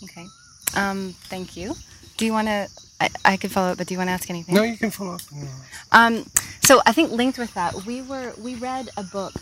in. 0.02 0.08
Okay. 0.10 0.26
Um, 0.76 1.16
thank 1.30 1.56
you. 1.56 1.74
Do 2.18 2.26
you 2.26 2.34
want 2.34 2.48
to? 2.48 2.68
I, 3.00 3.10
I 3.26 3.38
could 3.38 3.52
follow 3.52 3.72
up, 3.72 3.78
but 3.78 3.88
do 3.88 3.94
you 3.94 3.98
want 4.00 4.08
to 4.10 4.14
ask 4.14 4.30
anything? 4.30 4.56
No, 4.56 4.64
you 4.64 4.78
can 4.78 4.90
follow 4.92 5.14
up. 5.16 5.22
No. 5.32 5.48
Um, 5.92 6.26
so 6.62 6.82
I 6.86 6.92
think 6.94 7.12
linked 7.12 7.38
with 7.38 7.54
that, 7.54 7.86
we 7.86 8.02
were 8.02 8.34
we 8.42 8.56
read 8.56 8.90
a 8.98 9.04
book 9.04 9.34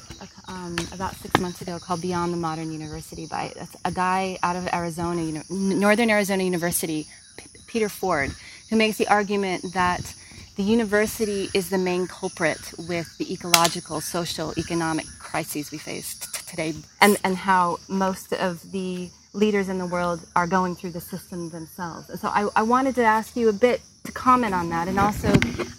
um, 0.48 0.76
about 0.94 1.16
six 1.16 1.40
months 1.40 1.62
ago 1.62 1.80
called 1.80 2.02
Beyond 2.02 2.34
the 2.34 2.38
Modern 2.38 2.72
University 2.72 3.26
by 3.26 3.54
a 3.84 3.92
guy 3.92 4.38
out 4.44 4.56
of 4.56 4.68
Arizona, 4.74 5.22
Uni- 5.24 5.42
Northern 5.50 6.10
Arizona 6.10 6.44
University, 6.44 7.08
P- 7.38 7.50
Peter 7.68 7.90
Ford, 7.90 8.32
who 8.70 8.76
makes 8.76 8.98
the 8.98 9.08
argument 9.08 9.74
that 9.74 10.14
the 10.58 10.64
university 10.64 11.50
is 11.54 11.70
the 11.70 11.78
main 11.78 12.08
culprit 12.08 12.60
with 12.88 13.18
the 13.18 13.32
ecological, 13.34 14.02
social, 14.02 14.54
economic 14.58 15.06
crises 15.20 15.72
we 15.72 15.78
face 15.78 16.16
t- 16.16 16.28
today, 16.48 16.74
and 17.02 17.18
and 17.24 17.38
how 17.38 17.80
most 17.88 18.34
of 18.34 18.72
the 18.72 19.10
leaders 19.36 19.68
in 19.70 19.77
the 19.77 19.86
world 19.86 20.20
are 20.36 20.48
going 20.48 20.75
through 20.75 20.92
the 20.92 21.01
system 21.01 21.50
themselves. 21.50 22.10
And 22.10 22.20
so 22.20 22.27
I, 22.30 22.48
I 22.56 22.63
wanted 22.63 22.96
to 22.96 23.04
ask 23.04 23.36
you 23.36 23.50
a 23.50 23.54
bit 23.54 23.82
to 24.06 24.12
comment 24.12 24.54
on 24.54 24.70
that, 24.70 24.88
and 24.88 24.98
also, 25.00 25.30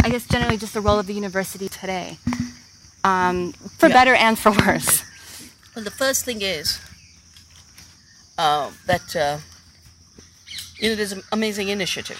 I 0.04 0.08
guess, 0.10 0.26
generally 0.26 0.56
just 0.58 0.74
the 0.74 0.80
role 0.80 0.98
of 0.98 1.06
the 1.06 1.14
university 1.14 1.68
today, 1.68 2.18
um, 3.04 3.52
for 3.78 3.88
Yeah. 3.88 3.94
better 3.98 4.14
and 4.14 4.38
for 4.38 4.50
worse. 4.52 5.02
Well, 5.74 5.84
the 5.84 5.90
first 6.04 6.24
thing 6.24 6.42
is 6.42 6.78
uh, 8.38 8.70
that 8.86 9.14
uh, 9.16 9.38
you 10.80 10.88
know 10.90 10.96
there's 10.96 11.12
an 11.12 11.22
amazing 11.32 11.68
initiative 11.68 12.18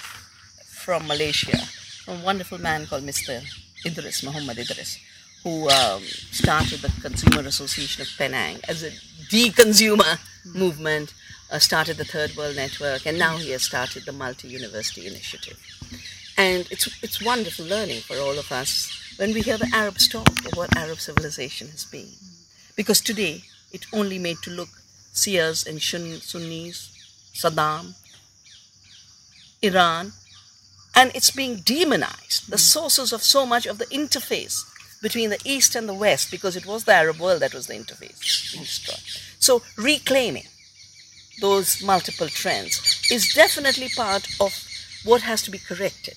from 0.85 1.07
Malaysia, 1.07 1.59
from 2.05 2.21
a 2.21 2.25
wonderful 2.25 2.59
man 2.59 2.87
called 2.87 3.03
Mr. 3.05 3.43
Idris 3.85 4.23
Muhammad 4.23 4.59
Idris, 4.59 4.99
who 5.43 5.69
um, 5.71 6.03
started 6.31 6.81
the 6.81 6.93
Consumer 7.03 7.47
Association 7.49 8.03
of 8.03 8.09
Penang 8.17 8.59
as 8.69 8.83
a 8.85 8.91
de-consumer 9.31 10.19
movement, 10.55 11.15
uh, 11.51 11.59
started 11.59 11.97
the 11.97 12.05
Third 12.05 12.37
World 12.37 12.57
Network, 12.57 13.07
and 13.07 13.19
now 13.19 13.37
he 13.37 13.51
has 13.51 13.63
started 13.63 14.05
the 14.05 14.13
Multi-University 14.13 15.07
Initiative. 15.07 15.59
And 16.39 16.69
it's 16.71 16.87
it's 17.03 17.23
wonderful 17.23 17.65
learning 17.65 18.01
for 18.01 18.17
all 18.17 18.39
of 18.39 18.53
us 18.53 18.91
when 19.17 19.33
we 19.33 19.41
hear 19.41 19.57
the 19.57 19.71
Arabs 19.73 20.07
talk 20.07 20.29
of 20.29 20.57
what 20.57 20.77
Arab 20.77 20.99
civilization 21.01 21.69
has 21.69 21.85
been. 21.85 22.11
Because 22.77 23.01
today 23.01 23.45
it 23.73 23.87
only 23.93 24.19
made 24.19 24.39
to 24.43 24.51
look 24.51 24.69
Shias 25.15 25.67
and 25.67 25.81
Sunnis, 25.81 26.91
Saddam, 27.35 27.95
Iran, 29.63 30.13
and 30.95 31.11
it's 31.15 31.31
being 31.31 31.57
demonized. 31.57 32.51
The 32.51 32.59
sources 32.59 33.13
of 33.13 33.23
so 33.23 33.47
much 33.47 33.65
of 33.67 33.79
the 33.79 33.87
interface 33.87 34.65
between 35.03 35.31
the 35.31 35.41
East 35.45 35.75
and 35.75 35.89
the 35.89 35.95
West 35.95 36.31
because 36.31 36.57
it 36.57 36.67
was 36.67 36.85
the 36.85 36.93
Arab 36.93 37.19
world 37.19 37.43
that 37.43 37.55
was 37.55 37.67
the 37.67 37.75
interface 37.75 38.53
being 38.53 38.65
destroyed. 38.65 39.01
So 39.39 39.63
reclaiming 39.77 40.47
those 41.41 41.83
multiple 41.83 42.29
trends 42.29 43.07
is 43.11 43.35
definitely 43.35 43.89
part 43.95 44.27
of 44.41 44.53
what 45.05 45.23
has 45.23 45.43
to 45.43 45.51
be 45.51 45.59
corrected 45.59 46.17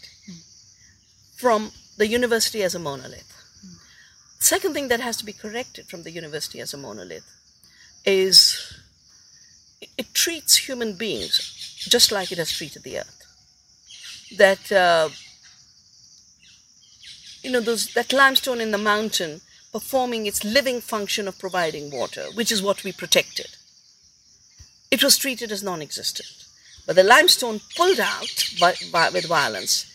from 1.35 1.71
the 1.97 2.07
university 2.07 2.63
as 2.63 2.75
a 2.75 2.79
monolith. 2.79 3.33
Second 4.39 4.73
thing 4.73 4.87
that 4.87 5.01
has 5.01 5.17
to 5.17 5.25
be 5.25 5.33
corrected 5.33 5.87
from 5.87 6.03
the 6.03 6.11
university 6.11 6.59
as 6.61 6.73
a 6.73 6.77
monolith 6.77 7.27
is 8.05 8.73
it 9.97 10.13
treats 10.13 10.55
human 10.57 10.93
beings 10.93 11.37
just 11.89 12.11
like 12.11 12.31
it 12.31 12.37
has 12.37 12.51
treated 12.51 12.83
the 12.83 12.99
earth. 12.99 13.15
That 14.37 14.71
uh, 14.71 15.09
you 17.43 17.51
know 17.51 17.61
those 17.61 17.93
that 17.93 18.13
limestone 18.13 18.61
in 18.61 18.71
the 18.71 18.77
mountain 18.77 19.41
performing 19.71 20.25
its 20.25 20.43
living 20.43 20.81
function 20.81 21.27
of 21.27 21.37
providing 21.37 21.91
water, 21.91 22.25
which 22.33 22.51
is 22.51 22.61
what 22.61 22.83
we 22.83 22.91
protected. 22.91 23.55
It 24.91 25.03
was 25.03 25.17
treated 25.17 25.51
as 25.51 25.61
non-existent, 25.61 26.45
but 26.87 26.95
the 26.95 27.03
limestone 27.03 27.61
pulled 27.77 27.99
out 27.99 28.49
by, 28.59 28.73
by, 28.91 29.09
with 29.09 29.27
violence, 29.27 29.85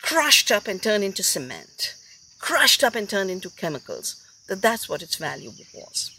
crushed 0.00 0.52
up 0.52 0.68
and 0.68 0.80
turned 0.80 1.02
into 1.02 1.22
cement, 1.24 1.94
crushed 2.38 2.84
up 2.84 2.94
and 2.94 3.08
turned 3.08 3.30
into 3.30 3.50
chemicals. 3.50 4.20
That 4.48 4.62
that's 4.62 4.88
what 4.88 5.02
its 5.02 5.16
value 5.16 5.52
was. 5.74 6.10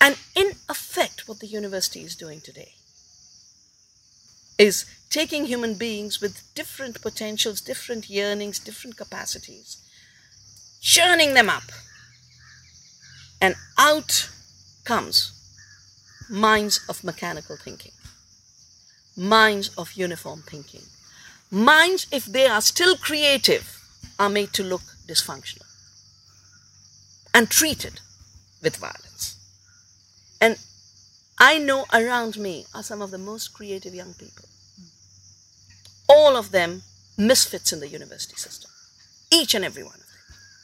And 0.00 0.16
in 0.34 0.52
effect, 0.68 1.28
what 1.28 1.40
the 1.40 1.46
university 1.46 2.00
is 2.00 2.16
doing 2.16 2.40
today 2.40 2.72
is 4.58 4.86
taking 5.10 5.44
human 5.44 5.74
beings 5.74 6.20
with 6.20 6.42
different 6.54 7.00
potentials, 7.02 7.60
different 7.60 8.08
yearnings, 8.08 8.58
different 8.58 8.96
capacities, 8.96 9.76
churning 10.86 11.34
them 11.34 11.50
up. 11.50 11.64
And 13.40 13.56
out 13.76 14.30
comes 14.84 15.32
minds 16.30 16.80
of 16.88 17.02
mechanical 17.02 17.56
thinking, 17.56 17.92
minds 19.16 19.68
of 19.76 19.92
uniform 19.94 20.42
thinking. 20.48 20.82
Minds, 21.50 22.06
if 22.12 22.24
they 22.24 22.46
are 22.46 22.60
still 22.60 22.96
creative, 22.96 23.82
are 24.18 24.30
made 24.30 24.52
to 24.52 24.62
look 24.62 24.82
dysfunctional 25.08 25.66
and 27.34 27.50
treated 27.50 28.00
with 28.62 28.76
violence. 28.76 29.36
And 30.40 30.56
I 31.38 31.58
know 31.58 31.84
around 31.92 32.38
me 32.38 32.64
are 32.74 32.82
some 32.82 33.02
of 33.02 33.10
the 33.10 33.18
most 33.18 33.52
creative 33.52 33.94
young 33.94 34.14
people. 34.14 34.44
All 36.08 36.36
of 36.36 36.52
them 36.52 36.82
misfits 37.18 37.72
in 37.72 37.80
the 37.80 37.88
university 37.88 38.36
system. 38.36 38.70
Each 39.32 39.54
and 39.54 39.64
every 39.64 39.82
one 39.82 40.00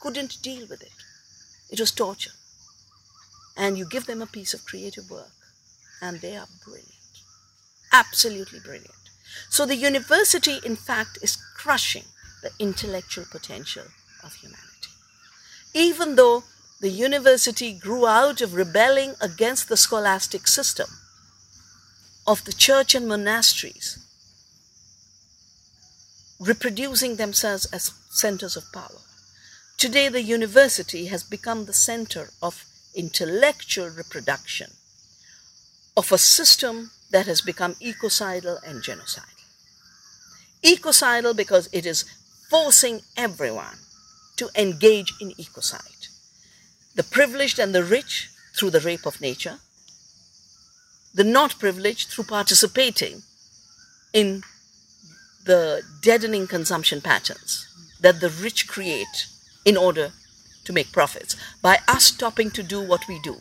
couldn't 0.03 0.43
deal 0.43 0.67
with 0.67 0.83
it. 0.83 0.99
It 1.71 1.79
was 1.79 1.93
torture. 1.93 2.33
And 3.57 3.79
you 3.79 3.87
give 3.89 4.07
them 4.07 4.21
a 4.21 4.27
piece 4.27 4.53
of 4.53 4.65
creative 4.65 5.09
work, 5.09 5.31
and 6.01 6.21
they 6.21 6.37
are 6.37 6.49
brilliant. 6.65 6.89
Absolutely 7.93 8.59
brilliant. 8.59 9.05
So 9.49 9.65
the 9.65 9.77
university, 9.77 10.59
in 10.65 10.75
fact, 10.75 11.19
is 11.23 11.39
crushing 11.57 12.05
the 12.43 12.51
intellectual 12.59 13.27
potential 13.31 13.85
of 14.25 14.35
humanity. 14.35 14.91
Even 15.73 16.17
though 16.17 16.43
the 16.81 16.91
university 16.91 17.73
grew 17.73 18.05
out 18.07 18.41
of 18.41 18.55
rebelling 18.55 19.15
against 19.21 19.69
the 19.69 19.77
scholastic 19.77 20.49
system 20.49 20.89
of 22.27 22.45
the 22.45 22.53
church 22.53 22.97
and 22.97 23.07
monasteries, 23.07 23.99
reproducing 26.41 27.17
themselves 27.17 27.67
as 27.67 27.93
centers 28.11 28.57
of 28.57 28.65
power. 28.73 29.03
Today, 29.77 30.09
the 30.09 30.23
university 30.23 31.07
has 31.07 31.23
become 31.23 31.65
the 31.65 31.73
center 31.73 32.31
of 32.41 32.65
intellectual 32.95 33.89
reproduction 33.89 34.71
of 35.97 36.13
a 36.13 36.19
system 36.19 36.91
that 37.11 37.27
has 37.27 37.41
become 37.41 37.77
ecocidal 37.81 38.59
and 38.67 38.83
genocidal. 38.83 39.27
Ecocidal 40.65 41.35
because 41.35 41.69
it 41.73 41.85
is 41.85 42.05
forcing 42.49 43.01
everyone 43.17 43.79
to 44.37 44.49
engage 44.57 45.13
in 45.21 45.31
ecocide 45.33 46.03
the 46.95 47.03
privileged 47.03 47.59
and 47.59 47.75
the 47.75 47.85
rich 47.85 48.31
through 48.57 48.71
the 48.71 48.81
rape 48.81 49.07
of 49.07 49.21
nature, 49.21 49.59
the 51.15 51.25
not 51.25 51.59
privileged 51.59 52.09
through 52.09 52.25
participating 52.25 53.23
in 54.13 54.43
the 55.45 55.83
deadening 56.03 56.47
consumption 56.47 57.01
patterns 57.01 57.67
that 58.01 58.21
the 58.21 58.29
rich 58.29 58.69
create 58.69 59.27
in 59.65 59.77
order 59.77 60.13
to 60.65 60.73
make 60.73 60.93
profits. 60.93 61.37
By 61.61 61.79
us 61.89 62.05
stopping 62.05 62.51
to 62.53 62.63
do 62.63 62.81
what 62.81 63.07
we 63.09 63.19
do 63.21 63.37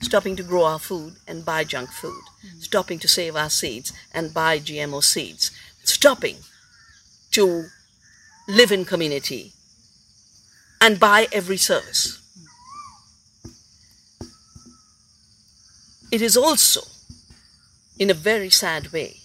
stopping 0.00 0.36
to 0.36 0.44
grow 0.44 0.62
our 0.64 0.78
food 0.78 1.16
and 1.26 1.44
buy 1.44 1.64
junk 1.64 1.90
food 1.90 2.22
stopping 2.60 3.00
to 3.00 3.08
save 3.08 3.34
our 3.34 3.50
seeds 3.50 3.92
and 4.14 4.32
buy 4.32 4.56
gmo 4.56 5.02
seeds 5.02 5.50
stopping 5.82 6.36
to 7.32 7.66
live 8.48 8.70
in 8.72 8.84
community 8.84 9.52
and 10.80 10.98
buy 10.98 11.26
every 11.32 11.56
service. 11.56 12.20
It 16.10 16.22
is 16.22 16.36
also, 16.36 16.80
in 17.98 18.10
a 18.10 18.14
very 18.14 18.48
sad 18.48 18.92
way, 18.92 19.16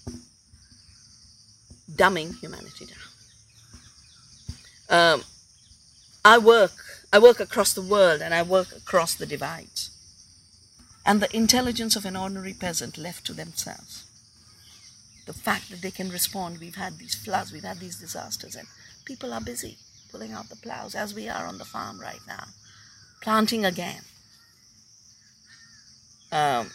dumbing 1.96 2.38
humanity 2.40 2.86
down. 2.86 2.98
Um, 5.14 5.24
I 6.26 6.38
work, 6.38 6.72
I 7.12 7.20
work 7.20 7.40
across 7.40 7.74
the 7.74 7.82
world 7.82 8.22
and 8.22 8.34
I 8.34 8.42
work 8.44 8.72
across 8.76 9.14
the 9.14 9.26
divides. 9.26 9.90
And 11.06 11.22
the 11.22 11.36
intelligence 11.36 11.96
of 11.96 12.06
an 12.06 12.16
ordinary 12.16 12.54
peasant 12.54 12.98
left 12.98 13.26
to 13.26 13.34
themselves, 13.34 14.06
the 15.26 15.34
fact 15.34 15.70
that 15.70 15.82
they 15.82 15.92
can 15.92 16.10
respond, 16.10 16.60
we've 16.60 16.76
had 16.76 16.98
these 16.98 17.16
floods, 17.16 17.52
we've 17.52 17.64
had 17.64 17.80
these 17.80 17.98
disasters, 17.98 18.56
and 18.56 18.68
people 19.04 19.34
are 19.34 19.42
busy 19.42 19.78
pulling 20.12 20.32
out 20.32 20.50
the 20.50 20.56
plows 20.56 20.96
as 20.96 21.14
we 21.14 21.28
are 21.28 21.46
on 21.46 21.58
the 21.58 21.66
farm 21.66 22.00
right 22.00 22.22
now, 22.28 22.46
planting 23.22 23.66
again 23.66 24.04
um, 26.34 26.72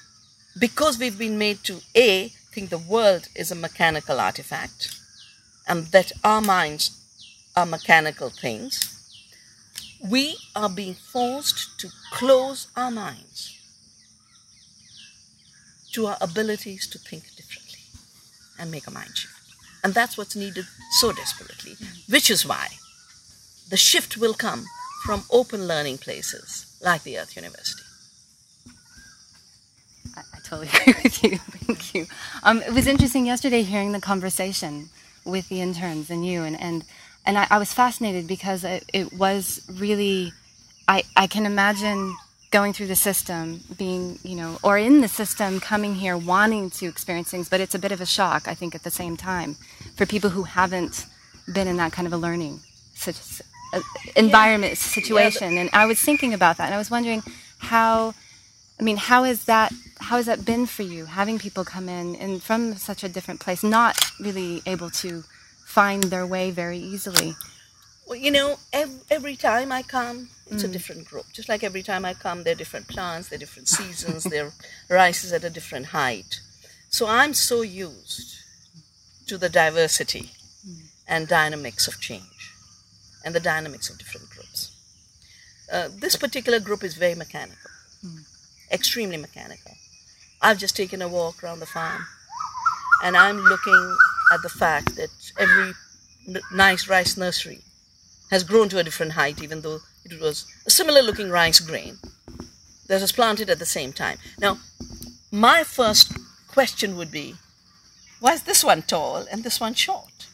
because 0.58 0.98
we've 0.98 1.18
been 1.18 1.36
made 1.36 1.64
to 1.64 1.80
A, 1.96 2.28
think 2.52 2.70
the 2.70 2.78
world 2.78 3.28
is 3.34 3.50
a 3.50 3.56
mechanical 3.56 4.20
artifact 4.20 4.96
and 5.66 5.86
that 5.88 6.12
our 6.22 6.40
minds 6.40 6.92
are 7.56 7.66
mechanical 7.66 8.30
things, 8.30 8.97
we 10.00 10.36
are 10.54 10.68
being 10.68 10.94
forced 10.94 11.78
to 11.80 11.88
close 12.12 12.68
our 12.76 12.90
minds 12.90 13.58
to 15.92 16.06
our 16.06 16.16
abilities 16.20 16.86
to 16.86 16.98
think 16.98 17.24
differently 17.36 17.80
and 18.58 18.70
make 18.70 18.86
a 18.86 18.90
mind 18.90 19.16
shift. 19.16 19.34
And 19.82 19.94
that's 19.94 20.18
what's 20.18 20.36
needed 20.36 20.66
so 20.98 21.12
desperately, 21.12 21.74
which 22.08 22.30
is 22.30 22.46
why 22.46 22.68
the 23.70 23.76
shift 23.76 24.16
will 24.16 24.34
come 24.34 24.64
from 25.04 25.24
open 25.30 25.66
learning 25.66 25.98
places 25.98 26.76
like 26.82 27.02
the 27.02 27.18
Earth 27.18 27.36
University. 27.36 27.82
I, 30.16 30.20
I 30.34 30.38
totally 30.44 30.68
agree 30.80 30.94
with 31.02 31.22
you. 31.24 31.38
Thank 31.38 31.94
you. 31.94 32.06
Um, 32.42 32.62
it 32.62 32.72
was 32.72 32.86
interesting 32.86 33.26
yesterday 33.26 33.62
hearing 33.62 33.92
the 33.92 34.00
conversation 34.00 34.88
with 35.24 35.48
the 35.48 35.60
interns 35.60 36.10
and 36.10 36.26
you, 36.26 36.42
and 36.42 36.60
and 36.60 36.84
and 37.28 37.36
I, 37.36 37.46
I 37.50 37.58
was 37.58 37.72
fascinated 37.74 38.26
because 38.26 38.64
it, 38.64 38.84
it 38.92 39.12
was 39.12 39.62
really, 39.70 40.32
I 40.88 41.04
I 41.14 41.26
can 41.28 41.44
imagine 41.44 42.16
going 42.50 42.72
through 42.72 42.86
the 42.86 42.96
system, 42.96 43.60
being 43.76 44.18
you 44.22 44.34
know, 44.34 44.58
or 44.62 44.78
in 44.78 45.02
the 45.02 45.08
system, 45.08 45.60
coming 45.60 45.94
here 45.94 46.16
wanting 46.16 46.70
to 46.70 46.86
experience 46.86 47.30
things, 47.30 47.48
but 47.50 47.60
it's 47.60 47.74
a 47.74 47.78
bit 47.78 47.92
of 47.92 48.00
a 48.00 48.06
shock, 48.06 48.48
I 48.48 48.54
think, 48.54 48.74
at 48.74 48.82
the 48.82 48.90
same 48.90 49.16
time, 49.16 49.56
for 49.94 50.06
people 50.06 50.30
who 50.30 50.44
haven't 50.44 51.06
been 51.52 51.68
in 51.68 51.76
that 51.76 51.92
kind 51.92 52.06
of 52.06 52.14
a 52.14 52.16
learning 52.16 52.60
such, 52.94 53.42
uh, 53.74 53.80
environment 54.16 54.72
yeah. 54.72 54.76
situation. 54.96 55.52
Yeah, 55.52 55.60
and 55.60 55.70
I 55.74 55.84
was 55.84 56.00
thinking 56.00 56.32
about 56.32 56.56
that, 56.56 56.64
and 56.64 56.74
I 56.74 56.78
was 56.78 56.90
wondering 56.90 57.22
how 57.58 58.14
I 58.80 58.82
mean, 58.82 58.96
how 58.96 59.24
is 59.24 59.44
that? 59.44 59.72
How 60.00 60.16
has 60.16 60.26
that 60.26 60.46
been 60.46 60.64
for 60.64 60.84
you, 60.84 61.04
having 61.04 61.38
people 61.38 61.64
come 61.64 61.90
in 61.90 62.16
and 62.16 62.42
from 62.42 62.76
such 62.76 63.04
a 63.04 63.08
different 63.08 63.40
place, 63.40 63.62
not 63.62 64.00
really 64.18 64.62
able 64.64 64.88
to 65.02 65.24
find 65.78 66.04
their 66.04 66.26
way 66.26 66.50
very 66.50 66.78
easily? 66.78 67.34
Well, 68.06 68.18
you 68.18 68.30
know, 68.30 68.58
every, 68.72 69.00
every 69.10 69.36
time 69.36 69.70
I 69.70 69.82
come, 69.82 70.28
it's 70.50 70.62
mm. 70.62 70.68
a 70.68 70.72
different 70.72 71.04
group. 71.04 71.26
Just 71.32 71.48
like 71.48 71.62
every 71.62 71.82
time 71.82 72.04
I 72.04 72.14
come, 72.14 72.42
they're 72.42 72.62
different 72.62 72.88
plants, 72.88 73.28
they're 73.28 73.38
different 73.38 73.68
seasons, 73.68 74.24
their 74.24 74.52
rice 74.90 75.24
is 75.24 75.32
at 75.32 75.44
a 75.44 75.50
different 75.50 75.86
height. 75.86 76.40
So 76.90 77.06
I'm 77.06 77.34
so 77.34 77.62
used 77.62 78.36
to 79.28 79.38
the 79.38 79.48
diversity 79.48 80.30
mm. 80.66 80.80
and 81.06 81.28
dynamics 81.28 81.86
of 81.86 82.00
change 82.00 82.54
and 83.24 83.34
the 83.34 83.40
dynamics 83.40 83.90
of 83.90 83.98
different 83.98 84.30
groups. 84.30 84.72
Uh, 85.72 85.88
this 85.94 86.16
particular 86.16 86.60
group 86.60 86.82
is 86.82 86.94
very 86.94 87.14
mechanical. 87.14 87.70
Mm 88.04 88.24
extremely 88.70 89.16
mechanical. 89.16 89.72
I've 90.40 90.58
just 90.58 90.76
taken 90.76 91.02
a 91.02 91.08
walk 91.08 91.42
around 91.42 91.60
the 91.60 91.66
farm 91.66 92.06
and 93.02 93.16
I'm 93.16 93.38
looking 93.38 93.96
at 94.32 94.42
the 94.42 94.48
fact 94.48 94.96
that 94.96 95.27
every 95.38 95.72
nice 96.52 96.88
rice 96.88 97.16
nursery 97.16 97.60
has 98.30 98.44
grown 98.44 98.68
to 98.68 98.78
a 98.78 98.84
different 98.84 99.12
height, 99.12 99.42
even 99.42 99.62
though 99.62 99.78
it 100.04 100.20
was 100.20 100.46
a 100.66 100.70
similar 100.70 101.02
looking 101.02 101.30
rice 101.30 101.60
grain 101.60 101.96
that 102.88 103.00
was 103.00 103.12
planted 103.12 103.48
at 103.50 103.58
the 103.58 103.66
same 103.66 103.92
time. 103.92 104.18
Now, 104.38 104.58
my 105.30 105.64
first 105.64 106.16
question 106.48 106.96
would 106.96 107.10
be 107.10 107.34
why 108.20 108.32
is 108.32 108.42
this 108.42 108.64
one 108.64 108.82
tall 108.82 109.26
and 109.30 109.44
this 109.44 109.60
one 109.60 109.74
short? 109.74 110.26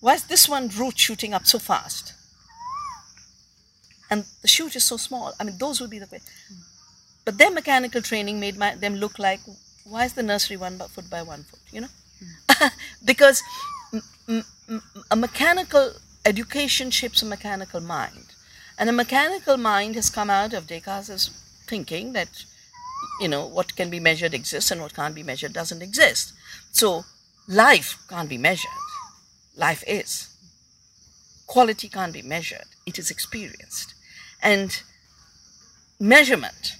Why 0.00 0.14
is 0.14 0.24
this 0.24 0.48
one 0.48 0.68
root 0.68 0.98
shooting 0.98 1.32
up 1.32 1.46
so 1.46 1.58
fast? 1.58 2.12
And 4.10 4.24
the 4.42 4.48
shoot 4.48 4.76
is 4.76 4.84
so 4.84 4.96
small. 4.96 5.32
I 5.40 5.44
mean, 5.44 5.56
those 5.58 5.80
would 5.80 5.90
be 5.90 5.98
the 5.98 6.06
questions. 6.06 6.34
But 7.24 7.38
their 7.38 7.50
mechanical 7.50 8.02
training 8.02 8.38
made 8.38 8.58
my, 8.58 8.74
them 8.74 8.96
look 8.96 9.18
like 9.18 9.40
why 9.84 10.04
is 10.04 10.14
the 10.14 10.22
nursery 10.22 10.56
one 10.56 10.78
foot 10.78 11.08
by 11.08 11.22
one 11.22 11.44
foot? 11.44 11.60
You 11.70 11.82
know, 11.82 11.88
because 13.04 13.42
a 15.10 15.16
mechanical 15.16 15.92
education 16.24 16.90
shapes 16.90 17.22
a 17.22 17.26
mechanical 17.26 17.80
mind, 17.80 18.26
and 18.78 18.88
a 18.88 18.92
mechanical 18.92 19.56
mind 19.56 19.94
has 19.94 20.10
come 20.10 20.30
out 20.30 20.52
of 20.52 20.66
Descartes' 20.66 21.30
thinking 21.66 22.12
that 22.12 22.44
you 23.20 23.28
know 23.28 23.46
what 23.46 23.76
can 23.76 23.90
be 23.90 24.00
measured 24.00 24.34
exists 24.34 24.70
and 24.70 24.80
what 24.80 24.94
can't 24.94 25.14
be 25.14 25.22
measured 25.22 25.52
doesn't 25.52 25.82
exist. 25.82 26.32
So 26.72 27.04
life 27.46 27.98
can't 28.08 28.28
be 28.28 28.38
measured. 28.38 28.70
Life 29.56 29.84
is. 29.86 30.30
Quality 31.46 31.88
can't 31.88 32.12
be 32.12 32.22
measured. 32.22 32.66
It 32.86 32.98
is 32.98 33.10
experienced, 33.10 33.94
and 34.42 34.82
measurement 36.00 36.76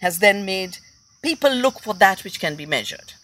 has 0.00 0.18
then 0.18 0.44
made 0.44 0.78
people 1.22 1.52
look 1.52 1.80
for 1.80 1.94
that 1.94 2.22
which 2.22 2.38
can 2.38 2.54
be 2.54 2.66
measured. 2.66 3.14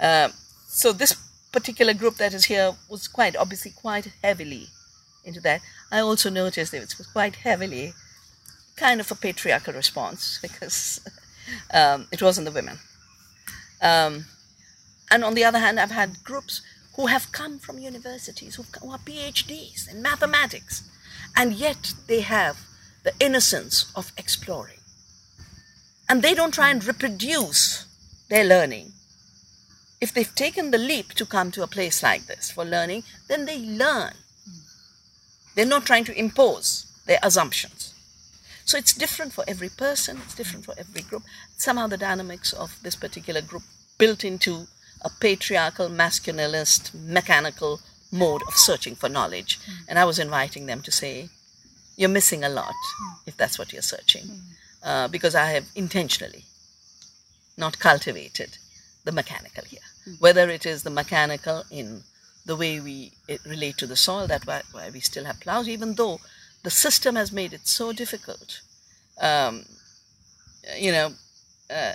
Uh, 0.00 0.30
so 0.72 0.92
this 0.92 1.14
particular 1.52 1.94
group 1.94 2.16
that 2.16 2.34
is 2.34 2.46
here 2.46 2.74
was 2.88 3.08
quite 3.08 3.36
obviously 3.36 3.70
quite 3.70 4.12
heavily 4.22 4.68
into 5.24 5.40
that. 5.40 5.60
I 5.90 6.00
also 6.00 6.30
noticed 6.30 6.72
that 6.72 6.82
it 6.82 6.94
was 6.98 7.06
quite 7.06 7.36
heavily 7.36 7.92
kind 8.76 9.00
of 9.00 9.10
a 9.10 9.14
patriarchal 9.14 9.74
response 9.74 10.38
because 10.42 11.00
um, 11.72 12.08
it 12.10 12.22
wasn't 12.22 12.46
the 12.46 12.52
women. 12.52 12.78
Um, 13.80 14.26
and 15.10 15.24
on 15.24 15.34
the 15.34 15.44
other 15.44 15.58
hand, 15.58 15.78
I've 15.78 15.90
had 15.90 16.24
groups 16.24 16.62
who 16.96 17.06
have 17.06 17.32
come 17.32 17.58
from 17.58 17.78
universities, 17.78 18.54
who 18.56 18.90
are 18.90 18.98
PhDs 18.98 19.90
in 19.90 20.02
mathematics, 20.02 20.88
and 21.36 21.52
yet 21.52 21.94
they 22.06 22.20
have 22.20 22.58
the 23.02 23.12
innocence 23.20 23.92
of 23.94 24.12
exploring 24.16 24.78
and 26.12 26.22
they 26.22 26.34
don't 26.34 26.52
try 26.52 26.70
and 26.70 26.84
reproduce 26.84 27.86
their 28.28 28.44
learning. 28.44 28.92
If 30.02 30.12
they've 30.12 30.34
taken 30.34 30.72
the 30.72 30.78
leap 30.78 31.14
to 31.14 31.24
come 31.24 31.52
to 31.52 31.62
a 31.62 31.68
place 31.68 32.02
like 32.02 32.26
this 32.26 32.50
for 32.50 32.64
learning, 32.64 33.04
then 33.28 33.46
they 33.46 33.60
learn. 33.60 34.14
They're 35.54 35.64
not 35.64 35.86
trying 35.86 36.02
to 36.06 36.18
impose 36.18 36.86
their 37.06 37.20
assumptions. 37.22 37.94
So 38.64 38.76
it's 38.76 38.92
different 38.92 39.32
for 39.32 39.44
every 39.46 39.68
person, 39.68 40.18
it's 40.24 40.34
different 40.34 40.64
for 40.64 40.74
every 40.76 41.02
group. 41.02 41.22
Somehow 41.56 41.86
the 41.86 41.96
dynamics 41.96 42.52
of 42.52 42.76
this 42.82 42.96
particular 42.96 43.40
group 43.40 43.62
built 43.96 44.24
into 44.24 44.66
a 45.02 45.10
patriarchal, 45.20 45.88
masculinist, 45.88 46.92
mechanical 46.94 47.80
mode 48.10 48.42
of 48.48 48.54
searching 48.54 48.96
for 48.96 49.08
knowledge. 49.08 49.60
Mm. 49.60 49.72
And 49.88 49.98
I 50.00 50.04
was 50.04 50.18
inviting 50.18 50.66
them 50.66 50.82
to 50.82 50.90
say, 50.90 51.28
You're 51.96 52.08
missing 52.08 52.42
a 52.42 52.48
lot 52.48 52.74
mm. 52.74 53.28
if 53.28 53.36
that's 53.36 53.56
what 53.56 53.72
you're 53.72 53.82
searching. 53.82 54.24
Mm. 54.24 54.40
Uh, 54.82 55.08
because 55.08 55.36
I 55.36 55.52
have 55.52 55.66
intentionally 55.76 56.44
not 57.56 57.78
cultivated 57.78 58.58
the 59.04 59.12
mechanical 59.12 59.64
here. 59.64 59.91
Mm. 60.06 60.20
Whether 60.20 60.48
it 60.50 60.66
is 60.66 60.82
the 60.82 60.90
mechanical 60.90 61.64
in 61.70 62.02
the 62.44 62.56
way 62.56 62.80
we 62.80 63.12
relate 63.46 63.76
to 63.78 63.86
the 63.86 63.96
soil, 63.96 64.26
that 64.26 64.46
why, 64.46 64.62
why, 64.72 64.90
we 64.90 65.00
still 65.00 65.24
have 65.24 65.40
plows, 65.40 65.68
even 65.68 65.94
though 65.94 66.18
the 66.62 66.70
system 66.70 67.16
has 67.16 67.32
made 67.32 67.52
it 67.52 67.66
so 67.66 67.92
difficult. 67.92 68.60
Um, 69.20 69.64
you 70.76 70.92
know, 70.92 71.12
uh, 71.70 71.94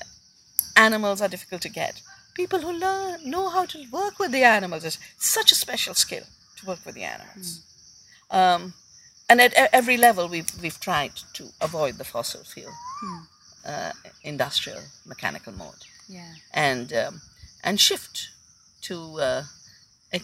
animals 0.76 1.22
are 1.22 1.28
difficult 1.28 1.62
to 1.64 1.70
get. 1.70 2.02
People 2.34 2.60
who 2.60 2.72
learn 2.72 3.30
know 3.30 3.50
how 3.50 3.66
to 3.66 3.86
work 3.92 4.20
with 4.20 4.32
the 4.32 4.44
animals 4.44 4.86
is 4.86 5.00
such 5.18 5.52
a 5.52 5.56
special 5.56 5.96
skill 5.96 6.24
to 6.58 6.66
work 6.66 6.80
with 6.86 6.96
the 6.96 7.04
animals. 7.04 7.62
Mm. 8.32 8.38
Um, 8.38 8.74
and 9.30 9.42
at 9.42 9.54
every 9.74 9.98
level 9.98 10.28
we've 10.28 10.52
we've 10.62 10.80
tried 10.80 11.16
to 11.34 11.50
avoid 11.62 11.98
the 11.98 12.04
fossil 12.04 12.44
fuel 12.44 12.72
hmm. 13.02 13.18
uh, 13.66 13.92
industrial 14.24 14.82
mechanical 15.06 15.54
mode 15.54 15.84
yeah 16.08 16.34
and 16.54 16.94
um, 16.94 17.22
and 17.64 17.80
shift 17.80 18.30
to 18.82 19.20
uh, 19.20 19.44
e- 20.14 20.22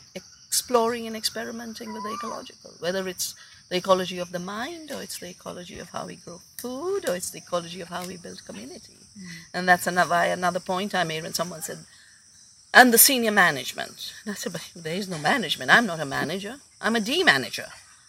exploring 0.49 1.07
and 1.07 1.15
experimenting 1.15 1.93
with 1.93 2.03
the 2.03 2.13
ecological 2.13 2.71
whether 2.79 3.07
it's 3.07 3.35
the 3.69 3.77
ecology 3.77 4.19
of 4.19 4.31
the 4.31 4.39
mind 4.39 4.91
or 4.91 5.01
it's 5.01 5.19
the 5.19 5.29
ecology 5.29 5.79
of 5.79 5.89
how 5.89 6.05
we 6.05 6.15
grow 6.15 6.39
food 6.57 7.09
or 7.09 7.15
it's 7.15 7.31
the 7.31 7.39
ecology 7.39 7.81
of 7.81 7.89
how 7.89 8.05
we 8.05 8.17
build 8.17 8.45
community. 8.45 8.97
Mm. 9.17 9.25
and 9.53 9.69
that's 9.69 9.87
another 9.87 10.15
another 10.15 10.59
point 10.59 10.95
i 10.95 11.03
made 11.03 11.23
when 11.23 11.33
someone 11.33 11.61
said 11.61 11.79
and 12.75 12.91
the 12.91 12.97
senior 12.97 13.31
management. 13.31 14.13
And 14.25 14.31
i 14.33 14.35
said 14.35 14.51
but 14.53 14.67
there 14.75 14.95
is 14.95 15.07
no 15.07 15.19
management. 15.19 15.69
I'm 15.69 15.85
not 15.85 15.99
a 15.99 16.05
manager. 16.05 16.55
I'm 16.81 16.95
a 16.95 16.99
d 16.99 17.23
manager 17.23 17.67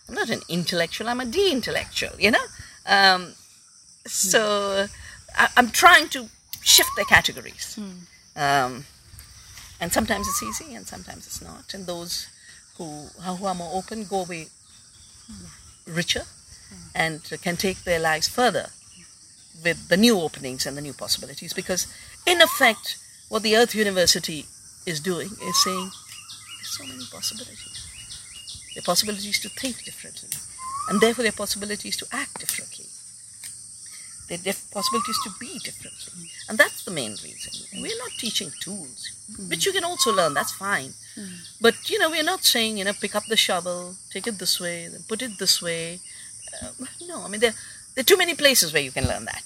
I'm 0.09 0.15
not 0.15 0.31
an 0.31 0.41
intellectual, 0.49 1.09
I'm 1.09 1.21
a 1.21 1.25
de 1.25 1.51
intellectual, 1.51 2.11
you 2.19 2.31
know? 2.31 2.45
Um, 2.87 3.35
so 4.07 4.87
I, 5.37 5.49
am 5.57 5.71
trying 5.71 6.09
to 6.11 6.29
shift 6.63 6.91
the 6.97 7.05
categories. 7.05 7.79
Um, 8.37 8.85
and 9.85 9.93
sometimes 9.93 10.27
it's 10.27 10.43
easy 10.43 10.75
and 10.75 10.87
sometimes 10.87 11.27
it's 11.27 11.43
not. 11.43 11.75
And 11.75 11.85
those 11.85 12.27
who, 12.79 13.09
who 13.21 13.45
are 13.45 13.55
more 13.55 13.71
open 13.75 14.05
go 14.05 14.23
away 14.23 14.47
richer 15.87 16.23
and 16.95 17.23
can 17.43 17.57
take 17.57 17.85
their 17.85 18.01
lives 18.01 18.27
further 18.27 18.71
with 19.63 19.89
the 19.89 19.99
new 19.99 20.19
openings 20.19 20.65
and 20.65 20.75
the 20.75 20.81
new 20.81 20.95
possibilities. 20.95 21.53
Because, 21.53 21.87
in 22.27 22.41
effect, 22.41 22.97
what 23.29 23.43
the 23.43 23.57
Earth 23.57 23.75
University 23.75 24.47
is 24.87 25.01
doing 25.01 25.29
is 25.29 25.63
saying 25.63 25.91
there's 26.57 26.79
so 26.79 26.87
many 26.87 27.05
possibilities 27.13 27.85
their 28.75 28.83
possibilities 28.83 29.39
to 29.41 29.49
think 29.51 29.85
differently, 29.85 30.31
and 30.89 31.01
therefore 31.01 31.23
their 31.23 31.33
possibilities 31.33 31.97
to 31.97 32.07
act 32.11 32.41
differently, 32.41 32.87
their 34.29 34.39
def- 34.39 34.71
possibilities 34.71 35.19
to 35.25 35.31
be 35.39 35.59
differently. 35.59 36.31
And 36.49 36.59
that's 36.59 36.85
the 36.85 36.91
main 36.91 37.13
reason. 37.13 37.83
We're 37.83 37.99
not 37.99 38.11
teaching 38.19 38.51
tools, 38.61 39.11
mm-hmm. 39.33 39.49
which 39.49 39.67
you 39.67 39.73
can 39.73 39.85
also 39.85 40.13
learn, 40.13 40.35
that's 40.35 40.53
fine. 40.53 40.95
Mm-hmm. 41.17 41.35
But, 41.61 41.91
you 41.91 41.99
know, 41.99 42.11
we're 42.11 42.23
not 42.25 42.45
saying, 42.45 42.79
you 42.79 42.85
know, 42.85 42.93
pick 42.93 43.15
up 43.15 43.27
the 43.27 43.37
shovel, 43.37 43.97
take 44.11 44.27
it 44.27 44.39
this 44.39 44.61
way, 44.61 44.89
then 44.89 45.01
put 45.09 45.23
it 45.23 45.39
this 45.39 45.61
way. 45.63 46.01
Uh, 46.63 46.69
no, 47.07 47.25
I 47.25 47.29
mean, 47.29 47.41
there, 47.41 47.55
there 47.95 48.03
are 48.03 48.05
too 48.05 48.19
many 48.19 48.35
places 48.35 48.73
where 48.73 48.83
you 48.83 48.91
can 48.91 49.07
learn 49.07 49.25
that. 49.27 49.45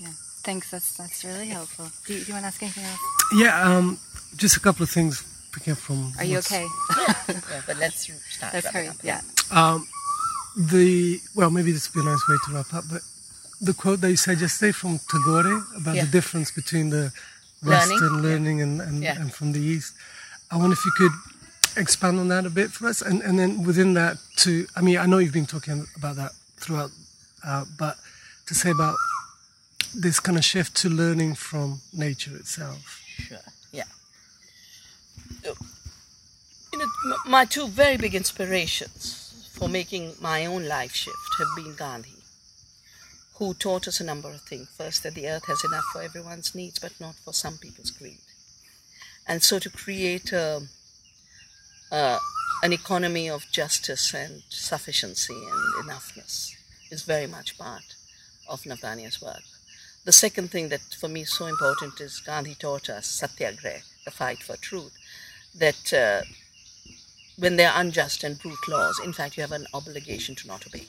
Yeah, 0.00 0.12
thanks. 0.42 0.70
That's, 0.70 0.96
that's 0.96 1.24
really 1.24 1.48
helpful. 1.48 1.86
Do 2.06 2.14
you, 2.14 2.20
do 2.20 2.26
you 2.26 2.32
want 2.34 2.44
to 2.44 2.48
ask 2.48 2.62
anything 2.62 2.84
else? 2.84 3.00
Yeah, 3.36 3.62
um, 3.62 3.98
just 4.36 4.56
a 4.56 4.60
couple 4.60 4.82
of 4.82 4.90
things 4.90 5.24
picking 5.52 5.72
up 5.72 5.78
from. 5.78 6.12
Are 6.18 6.24
you 6.24 6.38
okay? 6.38 6.66
yeah, 6.96 7.14
but 7.66 7.76
let's 7.78 8.10
start. 8.30 8.54
Let's 8.54 8.68
hurry. 8.68 8.88
Yeah. 9.02 9.20
Um, 9.50 9.86
the 10.56 11.20
well, 11.34 11.50
maybe 11.50 11.72
this 11.72 11.88
would 11.88 12.02
be 12.02 12.06
a 12.06 12.10
nice 12.10 12.28
way 12.28 12.36
to 12.46 12.52
wrap 12.52 12.74
up, 12.74 12.84
but 12.90 13.02
the 13.62 13.74
quote 13.74 14.00
that 14.00 14.10
you 14.10 14.16
said 14.16 14.40
yesterday 14.40 14.72
from 14.72 14.98
Tagore 15.10 15.62
about 15.76 15.94
yeah. 15.94 16.04
the 16.04 16.10
difference 16.10 16.50
between 16.50 16.90
the 16.90 17.12
Western 17.64 18.22
learning, 18.22 18.22
learning 18.22 18.58
yeah. 18.58 18.64
and, 18.64 18.80
and, 18.80 19.02
yeah. 19.02 19.20
and, 19.20 19.32
from 19.32 19.52
the 19.52 19.60
East. 19.60 19.94
I 20.50 20.56
wonder 20.56 20.74
if 20.74 20.84
you 20.84 20.92
could 20.96 21.12
expand 21.76 22.18
on 22.18 22.28
that 22.28 22.44
a 22.44 22.50
bit 22.50 22.70
for 22.70 22.88
us, 22.88 23.00
and, 23.00 23.22
and 23.22 23.38
then 23.38 23.62
within 23.62 23.94
that, 23.94 24.18
to 24.38 24.66
I 24.76 24.80
mean, 24.82 24.98
I 24.98 25.06
know 25.06 25.18
you've 25.18 25.32
been 25.32 25.46
talking 25.46 25.86
about 25.96 26.16
that 26.16 26.32
throughout, 26.56 26.90
uh, 27.46 27.64
but 27.78 27.96
to 28.46 28.54
say 28.54 28.70
about 28.70 28.96
this 29.94 30.18
kind 30.20 30.36
of 30.36 30.44
shift 30.44 30.74
to 30.78 30.88
learning 30.88 31.34
from 31.36 31.80
nature 31.92 32.34
itself. 32.36 33.00
Sure 33.16 33.38
yeah. 35.44 35.52
you 36.72 36.78
know, 36.78 37.16
my 37.26 37.44
two 37.44 37.68
very 37.68 37.96
big 37.96 38.14
inspirations 38.14 39.48
for 39.52 39.68
making 39.68 40.12
my 40.20 40.46
own 40.46 40.66
life 40.66 40.92
shift 40.94 41.16
have 41.38 41.48
been 41.56 41.74
Gandhi, 41.74 42.10
who 43.42 43.54
taught 43.54 43.88
us 43.88 43.98
a 43.98 44.04
number 44.04 44.28
of 44.30 44.40
things. 44.42 44.68
First, 44.78 45.02
that 45.02 45.14
the 45.14 45.28
earth 45.28 45.46
has 45.48 45.64
enough 45.64 45.84
for 45.92 46.00
everyone's 46.00 46.54
needs, 46.54 46.78
but 46.78 46.92
not 47.00 47.16
for 47.16 47.32
some 47.32 47.58
people's 47.58 47.90
greed. 47.90 48.20
And 49.26 49.42
so, 49.42 49.58
to 49.58 49.68
create 49.68 50.30
a, 50.30 50.62
uh, 51.90 52.18
an 52.62 52.72
economy 52.72 53.28
of 53.28 53.50
justice 53.50 54.14
and 54.14 54.44
sufficiency 54.48 55.34
and 55.34 55.84
enoughness 55.84 56.52
is 56.92 57.02
very 57.02 57.26
much 57.26 57.58
part 57.58 57.96
of 58.48 58.62
Navdanya's 58.62 59.20
work. 59.20 59.42
The 60.04 60.12
second 60.12 60.52
thing 60.52 60.68
that 60.68 60.94
for 61.00 61.08
me 61.08 61.22
is 61.22 61.32
so 61.32 61.46
important 61.46 62.00
is 62.00 62.22
Gandhi 62.24 62.54
taught 62.54 62.88
us 62.88 63.08
satyagraha, 63.08 63.80
the 64.04 64.12
fight 64.12 64.38
for 64.38 64.56
truth 64.56 64.96
that 65.58 65.92
uh, 65.92 66.22
when 67.36 67.56
there 67.56 67.70
are 67.70 67.80
unjust 67.80 68.22
and 68.22 68.38
brute 68.38 68.68
laws, 68.68 69.00
in 69.04 69.12
fact, 69.12 69.36
you 69.36 69.40
have 69.40 69.50
an 69.50 69.66
obligation 69.74 70.36
to 70.36 70.46
not 70.46 70.64
obey. 70.64 70.86